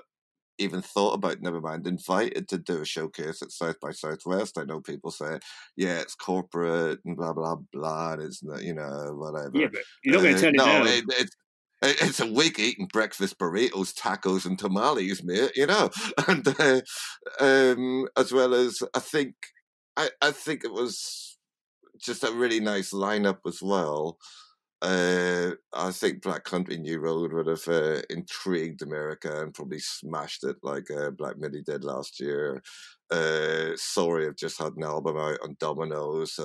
[0.58, 4.58] even thought about, never mind, invited to do a showcase at South by Southwest.
[4.58, 5.40] I know people say,
[5.76, 9.52] yeah, it's corporate and blah, blah, blah, and it's, not, you know, whatever.
[9.60, 10.88] Yeah, but you're not going to Uh, turn it no, down.
[10.88, 11.36] It, it's
[11.82, 15.52] it- it's a week eating breakfast burritos, tacos, and tamales, mate.
[15.56, 15.90] You know,
[16.28, 16.82] and uh,
[17.40, 19.36] um, as well as I think,
[19.98, 21.38] I, I think it was
[22.00, 24.18] just a really nice lineup as well.
[24.86, 30.44] Uh, I think Black Country New Road would have uh, intrigued America and probably smashed
[30.44, 32.62] it like uh, Black Midi did last year.
[33.10, 36.40] Uh, Sorry, I've just had an album out on Dominoes.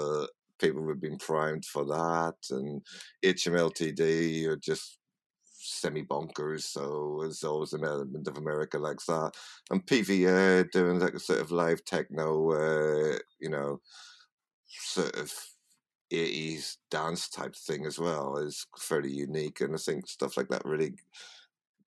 [0.59, 2.80] People have been primed for that, and
[3.22, 4.99] HMLTD are just
[5.45, 6.62] semi bonkers.
[6.62, 9.32] So there's always an element of America like that,
[9.70, 13.80] and PVA doing like a sort of live techno, uh, you know,
[14.66, 15.30] sort of.
[16.11, 20.64] 80s dance type thing as well is fairly unique and I think stuff like that
[20.64, 20.94] really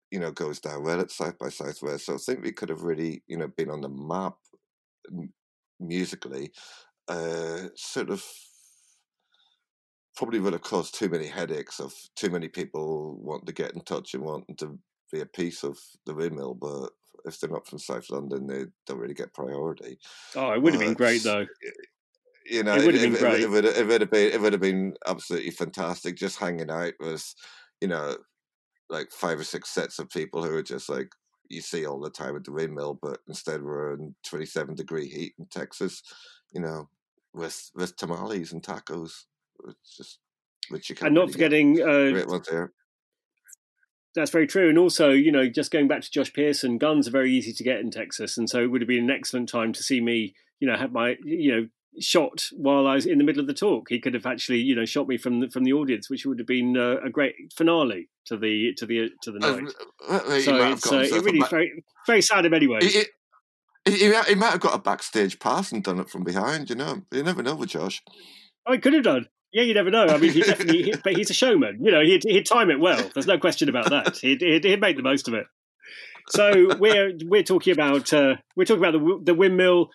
[0.10, 2.84] you know goes down well at South by Southwest so I think we could have
[2.84, 4.36] really you know been on the map
[5.80, 6.52] musically
[7.08, 8.24] uh sort of
[10.16, 13.82] probably would have caused too many headaches of too many people wanting to get in
[13.82, 14.78] touch and wanting to
[15.12, 16.92] be a piece of the windmill but
[17.26, 19.98] if they're not from South London they don't really get priority
[20.36, 21.46] Oh, it would have been great though.
[22.52, 23.42] You know, It would have been great.
[23.42, 26.18] It, would it would have been it would have been absolutely fantastic.
[26.18, 27.34] Just hanging out with,
[27.80, 28.18] you know,
[28.90, 31.14] like five or six sets of people who are just like
[31.50, 35.08] you see all the time at the windmill, but instead we're in twenty seven degree
[35.08, 36.04] heat in Texas,
[36.52, 36.90] you know,
[37.34, 39.24] with with tamales and tacos.
[39.68, 40.20] It's just
[40.70, 42.74] which you can't And not really get forgetting uh, great ones there.
[44.14, 44.68] That's very true.
[44.68, 47.64] And also, you know, just going back to Josh Pearson, guns are very easy to
[47.64, 48.38] get in Texas.
[48.38, 50.92] And so it would have been an excellent time to see me, you know, have
[50.92, 51.68] my, you know,
[52.00, 53.88] shot while I was in the middle of the talk.
[53.90, 56.40] He could have actually, you know, shot me from the, from the audience, which would
[56.40, 60.34] have been uh, a great finale to the to the to the Uh, night.
[60.36, 62.84] he so it's uh, it really back- very very sad in many ways.
[62.94, 63.04] He,
[63.92, 66.70] he, he, might- have got a backstage pass and done it from behind.
[66.70, 68.02] You know, you never know with Josh.
[68.66, 69.28] I could have done.
[69.54, 70.06] Yeah, you never know.
[70.06, 71.80] I mean, he definitely, he, but he's a showman.
[71.84, 73.10] You know, he'd, he'd time it well.
[73.14, 74.16] There's no question about that.
[74.18, 75.46] He'd, he'd, he'd make the most of it.
[76.30, 79.90] So we're we're talking about uh, we're talking about the the windmill,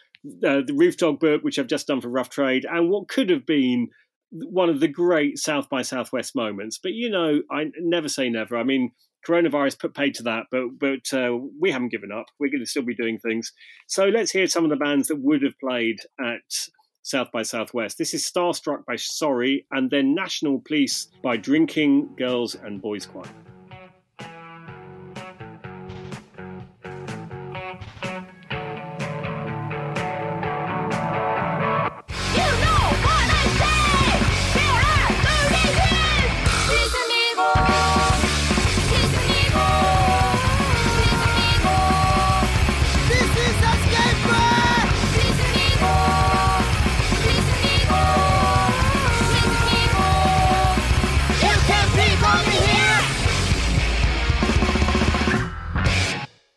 [0.45, 3.31] uh, the roof dog book, which I've just done for Rough Trade, and what could
[3.31, 3.89] have been
[4.31, 6.79] one of the great South by Southwest moments.
[6.83, 8.57] But you know, I never say never.
[8.57, 8.93] I mean,
[9.27, 12.27] coronavirus put paid to that, but but uh, we haven't given up.
[12.39, 13.53] We're going to still be doing things.
[13.87, 16.69] So let's hear some of the bands that would have played at
[17.03, 17.99] South by Southwest.
[17.99, 23.31] This is Starstruck by Sorry, and then National Police by Drinking Girls and Boys Choir.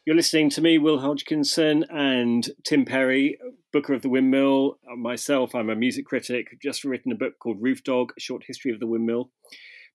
[0.09, 3.37] You're listening to me, Will Hodgkinson, and Tim Perry,
[3.71, 4.79] Booker of the Windmill.
[4.91, 8.43] Uh, Myself, I'm a music critic, just written a book called Roof Dog, A Short
[8.47, 9.29] History of the Windmill.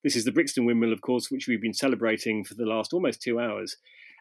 [0.05, 3.21] This is the Brixton Windmill, of course, which we've been celebrating for the last almost
[3.21, 3.75] two hours.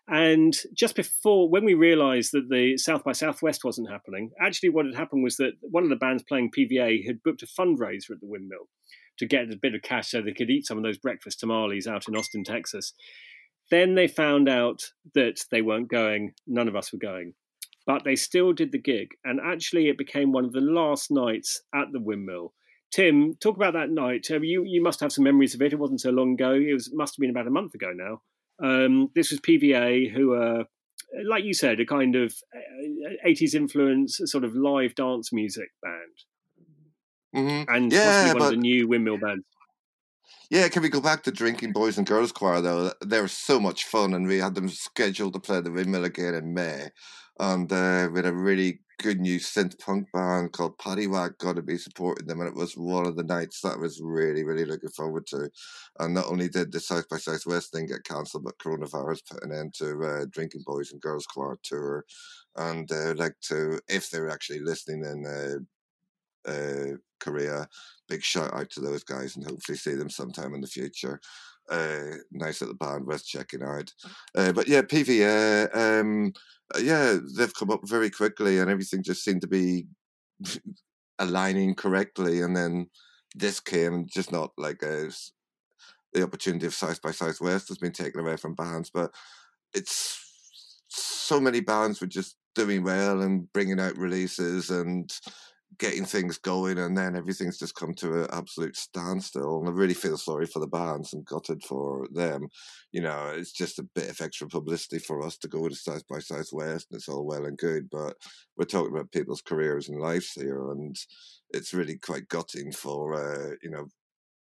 [0.09, 4.86] And just before, when we realised that the South by Southwest wasn't happening, actually what
[4.86, 8.20] had happened was that one of the bands playing PVA had booked a fundraiser at
[8.20, 8.68] the Windmill
[9.18, 11.86] to get a bit of cash so they could eat some of those breakfast tamales
[11.86, 12.95] out in Austin, Texas.
[13.70, 14.82] Then they found out
[15.14, 17.34] that they weren't going, none of us were going.
[17.86, 19.08] But they still did the gig.
[19.24, 22.54] And actually, it became one of the last nights at the windmill.
[22.90, 24.28] Tim, talk about that night.
[24.30, 25.72] I you, you must have some memories of it.
[25.72, 26.52] It wasn't so long ago.
[26.52, 28.22] It was must have been about a month ago now.
[28.62, 30.64] Um, this was PVA, who are,
[31.24, 37.66] like you said, a kind of uh, 80s influence, sort of live dance music band.
[37.66, 39.44] hmm And Yeah, possibly one but of the new windmill bands.
[40.51, 42.92] Yeah, can we go back to drinking boys and girls choir though?
[43.05, 46.34] They were so much fun, and we had them scheduled to play the windmill again
[46.34, 46.88] in May,
[47.38, 51.62] and uh, we had a really good new synth punk band called Paddywhack got to
[51.62, 54.64] be supporting them, and it was one of the nights that I was really, really
[54.64, 55.51] looking forward to.
[55.99, 59.53] And not only did the South by Southwest thing get cancelled, but coronavirus put an
[59.53, 62.05] end to uh, drinking boys and girls choir tour,
[62.57, 65.26] and uh, like to, if they're actually listening in.
[65.26, 65.59] Uh,
[67.24, 67.66] Korea.
[68.08, 71.20] Big shout out to those guys and hopefully see them sometime in the future.
[71.70, 73.90] Uh, nice little band worth checking out.
[74.36, 76.32] Uh, but yeah, PVA, um,
[76.74, 79.86] uh, yeah, they've come up very quickly and everything just seemed to be
[81.18, 82.42] aligning correctly.
[82.42, 82.88] And then
[83.34, 85.10] this came just not like a,
[86.12, 89.10] the opportunity of South by Southwest has been taken away from bands, but
[89.72, 90.20] it's
[90.88, 95.12] so many bands were just doing well and bringing out releases and
[95.78, 99.60] getting things going, and then everything's just come to an absolute standstill.
[99.60, 102.48] And I really feel sorry for the bands and gutted for them.
[102.92, 106.06] You know, it's just a bit of extra publicity for us to go to South
[106.08, 108.16] by Southwest, and it's all well and good, but
[108.56, 110.96] we're talking about people's careers and lives here, and
[111.50, 113.88] it's really quite gutting for uh, you know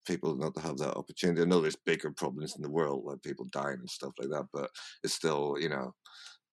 [0.06, 1.42] people not to have that opportunity.
[1.42, 4.46] I know there's bigger problems in the world, like people dying and stuff like that,
[4.52, 4.70] but
[5.02, 5.94] it's still, you know,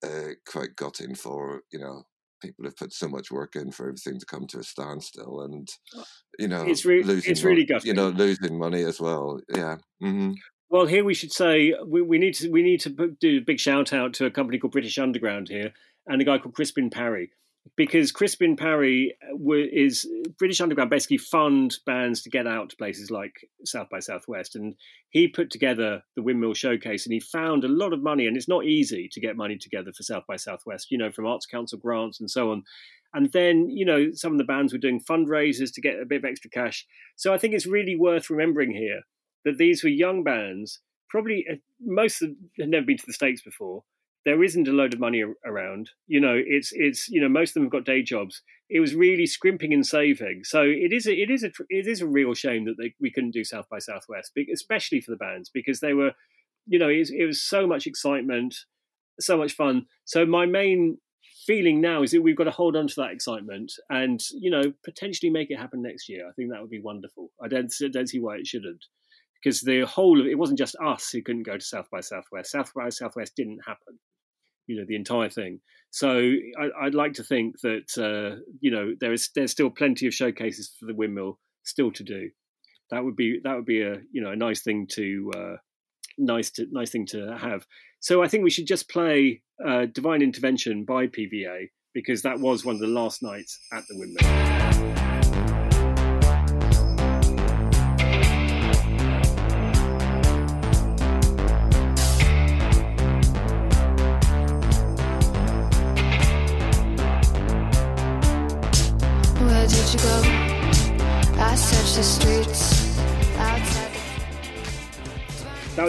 [0.04, 2.04] uh, quite gutting for, you know,
[2.42, 5.68] people have put so much work in for everything to come to a standstill, and
[6.40, 9.40] you know, It's re- losing it's really mon- you know, losing money as well.
[9.54, 9.78] Yeah.
[10.00, 10.32] hmm
[10.70, 13.60] Well, here we should say we, we need to we need to do a big
[13.60, 15.72] shout out to a company called British Underground here
[16.08, 17.32] and a guy called Crispin Parry
[17.76, 20.08] because Crispin Parry uh, is
[20.38, 23.34] British Underground basically fund bands to get out to places like
[23.66, 24.76] South by Southwest and
[25.10, 28.48] he put together the Windmill Showcase and he found a lot of money and it's
[28.48, 31.78] not easy to get money together for South by Southwest you know from Arts Council
[31.78, 32.64] grants and so on
[33.14, 36.24] and then you know some of the bands were doing fundraisers to get a bit
[36.24, 36.86] of extra cash
[37.16, 39.02] so I think it's really worth remembering here
[39.46, 40.80] that these were young bands.
[41.10, 43.84] Probably uh, most of them had never been to the states before.
[44.24, 45.90] There isn't a load of money around.
[46.08, 48.42] You know, it's it's you know most of them have got day jobs.
[48.70, 50.42] It was really scrimping and saving.
[50.44, 53.12] So it is a, it is a it is a real shame that they, we
[53.12, 56.12] couldn't do South by Southwest, especially for the bands because they were,
[56.68, 58.56] you know, it was, it was so much excitement,
[59.20, 59.88] so much fun.
[60.06, 60.98] So my main
[61.46, 64.62] feeling now is that we've got to hold on to that excitement and you know
[64.84, 66.28] potentially make it happen next year.
[66.28, 67.32] I think that would be wonderful.
[67.44, 68.86] I don't I don't see why it shouldn't
[69.42, 72.52] because the whole of it wasn't just us who couldn't go to South by Southwest.
[72.52, 74.00] South by Southwest didn't happen,
[74.68, 75.60] you know, the entire thing.
[75.92, 76.10] So
[76.58, 80.14] I, I'd like to think that uh, you know there is there's still plenty of
[80.14, 82.30] showcases for the windmill still to do.
[82.92, 85.56] That would be that would be a you know a nice thing to uh,
[86.18, 87.66] nice to nice thing to have.
[88.00, 92.66] So I think we should just play uh, Divine Intervention by PVA because that was
[92.66, 95.11] one of the last nights at the windmill.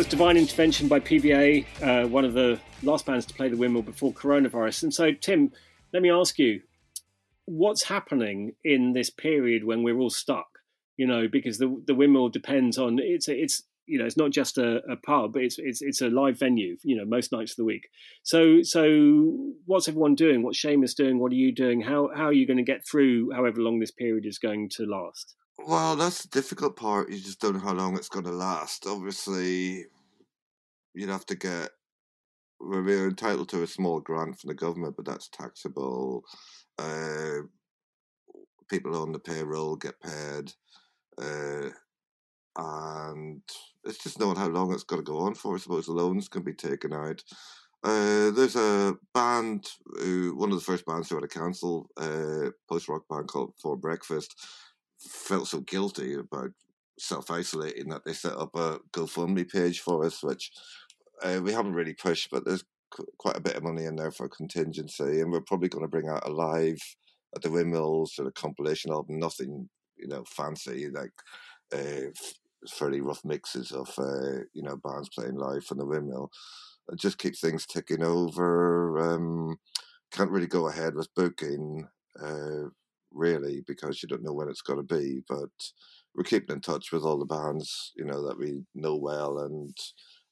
[0.02, 3.82] Was Divine Intervention by PVA, uh, one of the last bands to play the windmill
[3.82, 4.82] before coronavirus.
[4.82, 5.52] And so, Tim,
[5.92, 6.60] let me ask you,
[7.44, 10.58] what's happening in this period when we're all stuck?
[10.96, 14.58] You know, because the the windmill depends on it's it's you know it's not just
[14.58, 16.76] a, a pub; it's it's it's a live venue.
[16.82, 17.88] You know, most nights of the week.
[18.24, 20.42] So so, what's everyone doing?
[20.42, 21.20] What's Seamus doing?
[21.20, 21.80] What are you doing?
[21.80, 24.84] How how are you going to get through however long this period is going to
[24.84, 25.36] last?
[25.66, 27.10] Well, that's the difficult part.
[27.10, 28.86] You just don't know how long it's going to last.
[28.86, 29.86] Obviously,
[30.94, 31.70] you'd have to get.
[32.60, 36.24] We're entitled to a small grant from the government, but that's taxable.
[36.78, 37.42] Uh,
[38.68, 40.52] people on the payroll get paid,
[41.20, 41.70] uh,
[42.56, 43.42] and
[43.84, 45.54] it's just knowing how long it's going to go on for.
[45.54, 47.22] I suppose loans can be taken out.
[47.84, 49.66] Uh, there's a band,
[49.98, 53.54] who, one of the first bands who had a council, uh, post rock band called
[53.60, 54.36] For Breakfast,
[55.08, 56.50] felt so guilty about
[56.98, 60.50] self isolating that they set up a GoFundMe page for us, which
[61.22, 64.10] uh, we haven't really pushed, but there's qu- quite a bit of money in there
[64.10, 66.78] for a contingency, and we're probably going to bring out a live
[67.34, 71.12] at the windmill sort of compilation album, nothing you know fancy like
[71.74, 72.10] uh,
[72.68, 76.30] fairly rough mixes of uh, you know bands playing live from the windmill.
[76.96, 78.98] Just keep things ticking over.
[78.98, 79.56] Um,
[80.12, 81.88] can't really go ahead with booking.
[82.20, 82.68] Uh,
[83.14, 85.22] really because you don't know when it's going to be.
[85.28, 85.50] But
[86.14, 89.76] we're keeping in touch with all the bands, you know, that we know well, and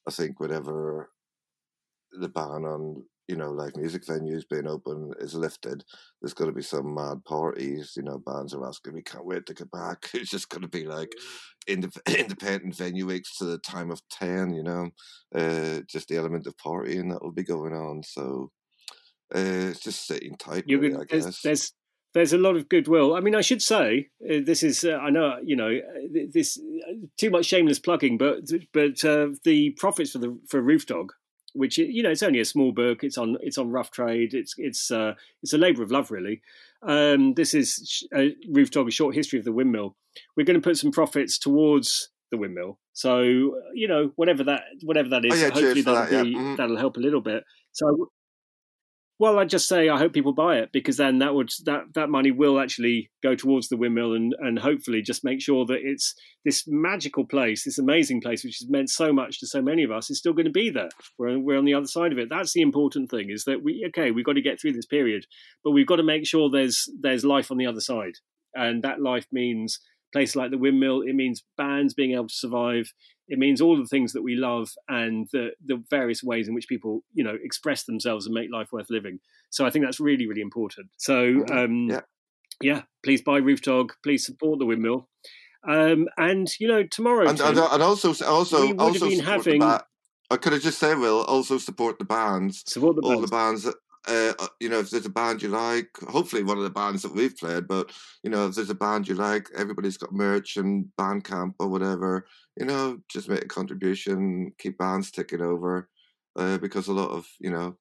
[0.07, 1.09] I think whatever
[2.19, 5.83] the ban on you know live music venues being open is lifted,
[6.21, 7.93] there's going to be some mad parties.
[7.95, 10.09] You know, bands are asking, we can't wait to get back.
[10.13, 11.13] It's just going to be like
[11.69, 14.53] indep- independent venue weeks to the time of ten.
[14.53, 14.89] You know,
[15.33, 18.03] uh, just the element of partying that will be going on.
[18.03, 18.51] So.
[19.33, 21.41] Uh, it's just sitting tight, You really, could- I there's, guess.
[21.41, 21.73] there's
[22.13, 23.15] there's a lot of goodwill.
[23.15, 26.57] I mean, I should say uh, this is uh, I know you know uh, this
[26.59, 31.13] uh, too much shameless plugging, but but uh, the profits for the for Roof Dog,
[31.53, 33.03] which you know it's only a small book.
[33.03, 34.33] It's on it's on Rough Trade.
[34.33, 36.41] It's it's uh, it's a labour of love, really.
[36.83, 39.95] Um, this is uh, Roof Dog: A Short History of the Windmill.
[40.35, 42.79] We're going to put some profits towards the windmill.
[42.93, 43.21] So
[43.73, 46.23] you know whatever that whatever that is, Oh, yeah, hopefully that'll that, yeah.
[46.23, 46.57] be Mhm.
[46.57, 47.43] that'll help a little bit.
[47.71, 48.11] So.
[49.21, 52.09] Well, I'd just say I hope people buy it because then that would that that
[52.09, 56.15] money will actually go towards the windmill and and hopefully just make sure that it's
[56.43, 59.91] this magical place, this amazing place, which has meant so much to so many of
[59.91, 60.89] us, is still going to be there.
[61.19, 62.29] We're we're on the other side of it.
[62.31, 65.27] That's the important thing is that we okay we've got to get through this period,
[65.63, 68.15] but we've got to make sure there's there's life on the other side,
[68.55, 69.77] and that life means
[70.13, 71.01] places like the windmill.
[71.01, 72.91] It means bands being able to survive.
[73.31, 76.67] It means all the things that we love and the the various ways in which
[76.67, 79.19] people you know express themselves and make life worth living.
[79.49, 80.89] So I think that's really really important.
[80.97, 82.01] So um, yeah.
[82.61, 83.93] yeah, please buy Roof Dog.
[84.03, 85.07] Please support the windmill.
[85.67, 89.61] Um, and you know tomorrow, and, Tim, and also also we would also have been
[89.61, 89.81] having
[90.31, 92.63] I could have just said, Will, also support the bands.
[92.65, 93.29] support the all bands.
[93.29, 93.75] the bands that
[94.07, 97.03] uh, uh, you know, if there's a band you like, hopefully one of the bands
[97.03, 97.91] that we've played, but
[98.23, 102.25] you know, if there's a band you like, everybody's got merch and Bandcamp or whatever.
[102.57, 105.89] You know, just make a contribution, keep bands ticking over,
[106.35, 107.77] uh, because a lot of you know,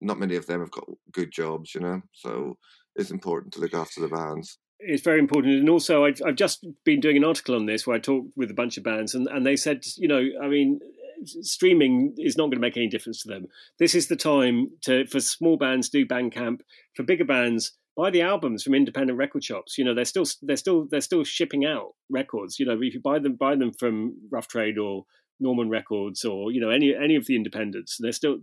[0.00, 1.74] not many of them have got good jobs.
[1.74, 2.58] You know, so
[2.96, 4.58] it's important to look after the bands.
[4.80, 7.96] It's very important, and also I've, I've just been doing an article on this where
[7.96, 10.78] I talked with a bunch of bands, and, and they said, you know, I mean,
[11.24, 13.46] streaming is not going to make any difference to them.
[13.78, 16.60] This is the time to for small bands do Bandcamp.
[16.94, 19.76] For bigger bands, buy the albums from independent record shops.
[19.76, 22.58] You know, they're still they're still they're still shipping out records.
[22.58, 25.04] You know, if you buy them buy them from Rough Trade or
[25.40, 28.38] Norman Records or you know any any of the independents, they're still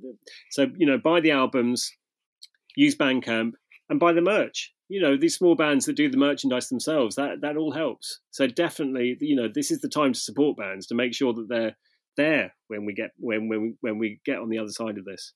[0.52, 1.90] so you know buy the albums,
[2.76, 3.54] use Bandcamp,
[3.90, 4.74] and buy the merch.
[4.90, 8.20] You know, these small bands that do the merchandise themselves, that that all helps.
[8.32, 11.48] So definitely, you know, this is the time to support bands to make sure that
[11.50, 11.76] they're
[12.18, 15.06] there when we get when when we, when we get on the other side of
[15.06, 15.34] this.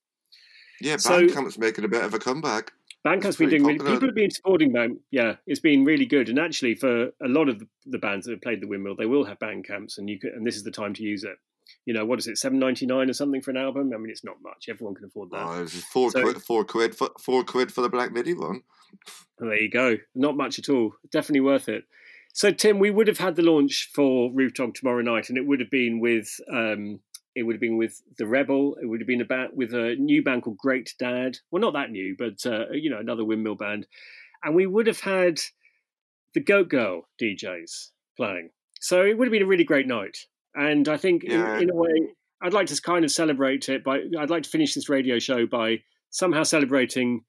[0.82, 2.72] Yeah, So- Bandcamp's making a bit of a comeback.
[3.06, 5.00] Bandcamp's It's been doing really, people have been supporting Band.
[5.10, 6.28] Yeah, it's been really good.
[6.28, 9.24] And actually, for a lot of the, bands that have played the Windmill, they will
[9.24, 11.38] have Bandcamps, and you can, and this is the time to use it.
[11.86, 13.92] You know, what is it, seven ninety nine or something for an album?
[13.94, 14.66] I mean, it's not much.
[14.68, 15.46] Everyone can afford that.
[15.46, 18.64] Oh, four So- quid, four quid, for, four quid for the Black Midi one.
[19.40, 19.98] Well, there you go.
[20.16, 20.94] Not much at all.
[21.12, 21.86] Definitely worth it.
[22.34, 25.46] So, Tim, we would have had the launch for Roof Dog tomorrow night, and it
[25.46, 27.00] would have been with um,
[27.36, 28.76] it would have been with the Rebel.
[28.82, 31.38] It would have been about with a new band called Great Dad.
[31.52, 33.88] Well, not that new, but uh, you know, another windmill band,
[34.44, 35.40] and we would have had
[36.34, 38.50] the Goat Girl DJs playing.
[38.82, 40.18] So it would have been a really great night.
[40.56, 41.56] And I think, Yeah.
[41.58, 44.00] in, in a way, I'd like to kind of celebrate it by.
[44.18, 47.24] I'd like to finish this radio show by somehow celebrating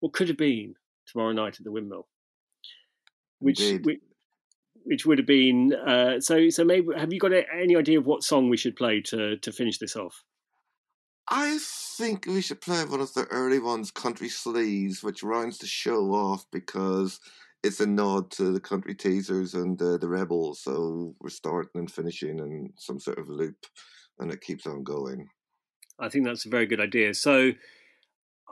[0.00, 0.74] what could have been
[1.06, 2.06] tomorrow night at the windmill,
[3.38, 4.00] which which,
[4.86, 5.74] which would have been.
[5.74, 8.76] Uh, so so maybe have you got a, any idea of what song we should
[8.76, 10.22] play to to finish this off?
[11.28, 15.66] I think we should play one of the early ones, Country Sleaze, which rounds the
[15.66, 17.18] show off because
[17.64, 20.60] it's a nod to the country teasers and uh, the rebels.
[20.62, 23.66] So we're starting and finishing in some sort of loop,
[24.20, 25.28] and it keeps on going.
[25.98, 27.14] I think that's a very good idea.
[27.14, 27.52] So,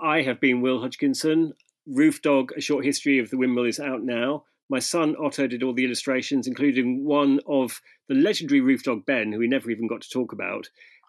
[0.03, 1.53] I have been Will Hodgkinson.
[1.87, 4.45] Roof Dog: A Short History of the Windmill is out now.
[4.71, 9.33] My son Otto did all the illustrations, including one of the legendary Roof Dog Ben,
[9.33, 10.69] who we never even got to talk about,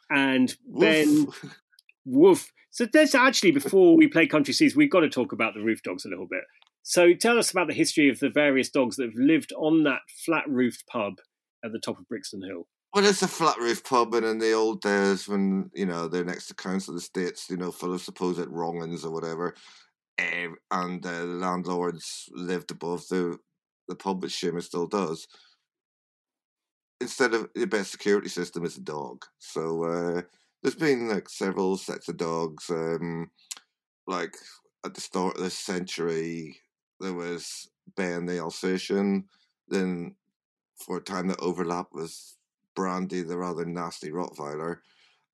[0.09, 1.27] and Ben
[2.05, 2.51] Woof.
[2.71, 5.81] So there's actually before we play Country Sleaze, we've got to talk about the roof
[5.81, 6.43] dogs a little bit.
[6.83, 10.01] So tell us about the history of the various dogs that have lived on that
[10.25, 11.13] flat roofed pub
[11.63, 12.67] at the top of Brixton Hill.
[12.93, 16.23] Well, it's a flat roof pub, and in the old days when you know they're
[16.23, 19.55] next to council estates, you know, full of supposed wrongins or whatever,
[20.17, 23.37] and the landlords lived above the
[23.87, 25.27] the pub, which Seamus still does.
[27.01, 30.21] Instead of the best security system is a dog, so uh,
[30.63, 32.69] there's been like several sets of dogs.
[32.69, 33.29] Um,
[34.07, 34.35] like
[34.85, 36.57] at the start of this century,
[36.99, 39.25] there was Ben the Alsatian.
[39.67, 40.15] Then
[40.77, 42.37] for a time that overlap was
[42.75, 44.77] Brandy, the rather nasty Rottweiler.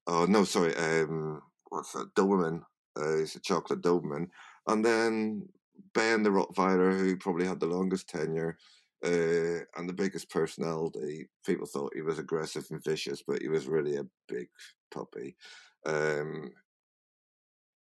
[0.07, 2.13] Oh no, sorry, um, what's that?
[2.15, 2.63] Doberman.
[2.95, 4.27] Uh, he's a chocolate Doberman,
[4.67, 5.47] and then
[5.93, 8.57] Ben the Rottweiler, who probably had the longest tenure
[9.03, 11.27] uh, and the biggest personality.
[11.45, 14.47] People thought he was aggressive and vicious, but he was really a big
[14.91, 15.35] puppy.
[15.85, 16.51] Um,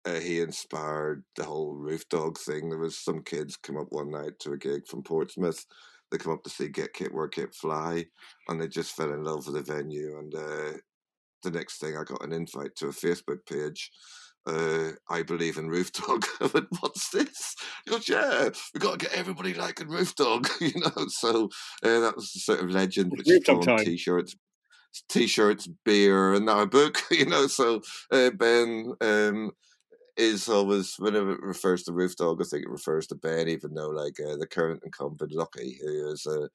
[0.05, 2.69] uh, he inspired the whole roof dog thing.
[2.69, 5.65] There was some kids come up one night to a gig from Portsmouth.
[6.11, 8.05] They come up to see Get Kit Work Kit Fly,
[8.49, 10.19] and they just fell in love with the venue.
[10.19, 10.79] And uh,
[11.43, 13.91] the next thing, I got an invite to a Facebook page.
[14.45, 16.27] Uh, I believe in Roof Dog.
[16.41, 17.55] I went, what's this?
[17.85, 21.07] He goes, yeah, we got to get everybody liking Roof Dog, you know.
[21.09, 21.49] So
[21.83, 23.79] uh, that was the sort of legend, which Roof Dog time.
[23.79, 24.35] t-shirts,
[25.09, 27.47] t-shirts, beer, and now a book, you know.
[27.47, 29.53] So uh, Ben um,
[30.17, 33.75] is always whenever it refers to Roof Dog, I think it refers to Ben, even
[33.75, 36.49] though like uh, the current incumbent Lucky, who is a,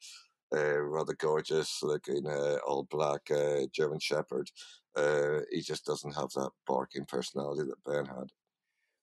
[0.57, 4.51] a rather gorgeous looking uh, all black uh, German Shepherd,
[4.97, 8.31] uh, he just doesn't have that barking personality that Ben had.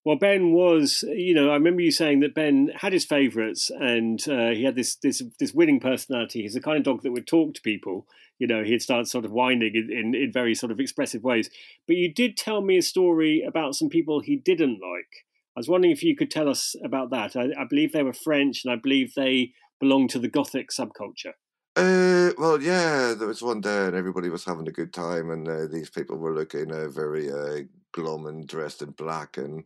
[0.05, 4.21] Well, Ben was, you know, I remember you saying that Ben had his favourites and
[4.29, 6.43] uh, he had this, this this winning personality.
[6.43, 8.07] He's the kind of dog that would talk to people.
[8.39, 11.49] You know, he'd start sort of whining in, in, in very sort of expressive ways.
[11.87, 15.25] But you did tell me a story about some people he didn't like.
[15.57, 17.35] I was wondering if you could tell us about that.
[17.35, 21.33] I, I believe they were French and I believe they belonged to the Gothic subculture.
[21.77, 25.49] Uh, well, yeah, there was one day and everybody was having a good time, and
[25.49, 29.65] uh, these people were looking uh, very uh, glum and dressed in black, and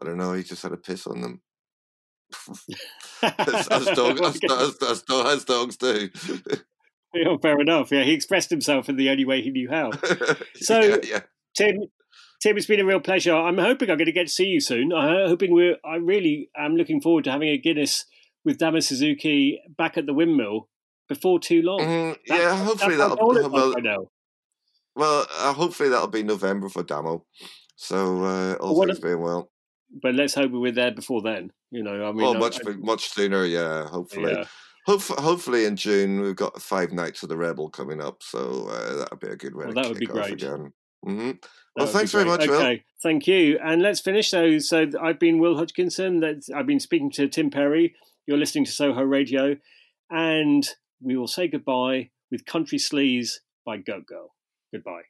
[0.00, 1.40] I don't know, he just had a piss on them.
[3.22, 6.10] as, as, dog, as, as, as, dog- as dogs do.
[7.14, 7.90] Yeah, fair enough.
[7.90, 9.92] Yeah, he expressed himself in the only way he knew how.
[10.56, 11.20] So, yeah, yeah.
[11.56, 11.84] Tim,
[12.42, 13.34] Tim, it's been a real pleasure.
[13.34, 14.92] I'm hoping I'm going to get to see you soon.
[14.92, 15.76] I'm hoping we're.
[15.84, 18.04] I really am looking forward to having a Guinness
[18.44, 20.67] with Damo Suzuki back at the windmill
[21.08, 21.80] before too long.
[21.80, 23.16] Mm, That- yeah, hopefully that'll.
[23.16, 24.06] it was well,
[24.96, 27.24] well, uh, hopefully that'll be November for Damo.
[27.76, 29.50] So uh, all what things being well.
[30.02, 31.50] But let's hope we're there before then.
[31.70, 33.44] You know, I mean, well, much I- much sooner.
[33.44, 34.32] Yeah, hopefully.
[34.32, 34.44] Yeah.
[34.86, 38.96] Hope- hopefully in June we've got five nights of the Rebel coming up, so uh,
[38.96, 40.32] that'll be a good way Well, to that would be off great.
[40.32, 40.72] again.
[41.04, 41.30] hmm
[41.76, 42.54] Well, thanks very much, Will.
[42.54, 43.58] Okay, thank you.
[43.62, 44.30] And let's finish.
[44.30, 46.20] So, so I've been Will Hodgkinson.
[46.20, 47.94] That's I've been speaking to Tim Perry.
[48.26, 49.56] You're listening to Soho Radio,
[50.10, 50.66] and
[51.00, 54.34] we will say goodbye with Country Sleaze by Goat Girl.
[54.72, 55.02] Goodbye.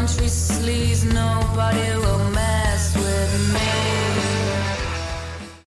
[0.00, 1.90] Country sleaze, nobody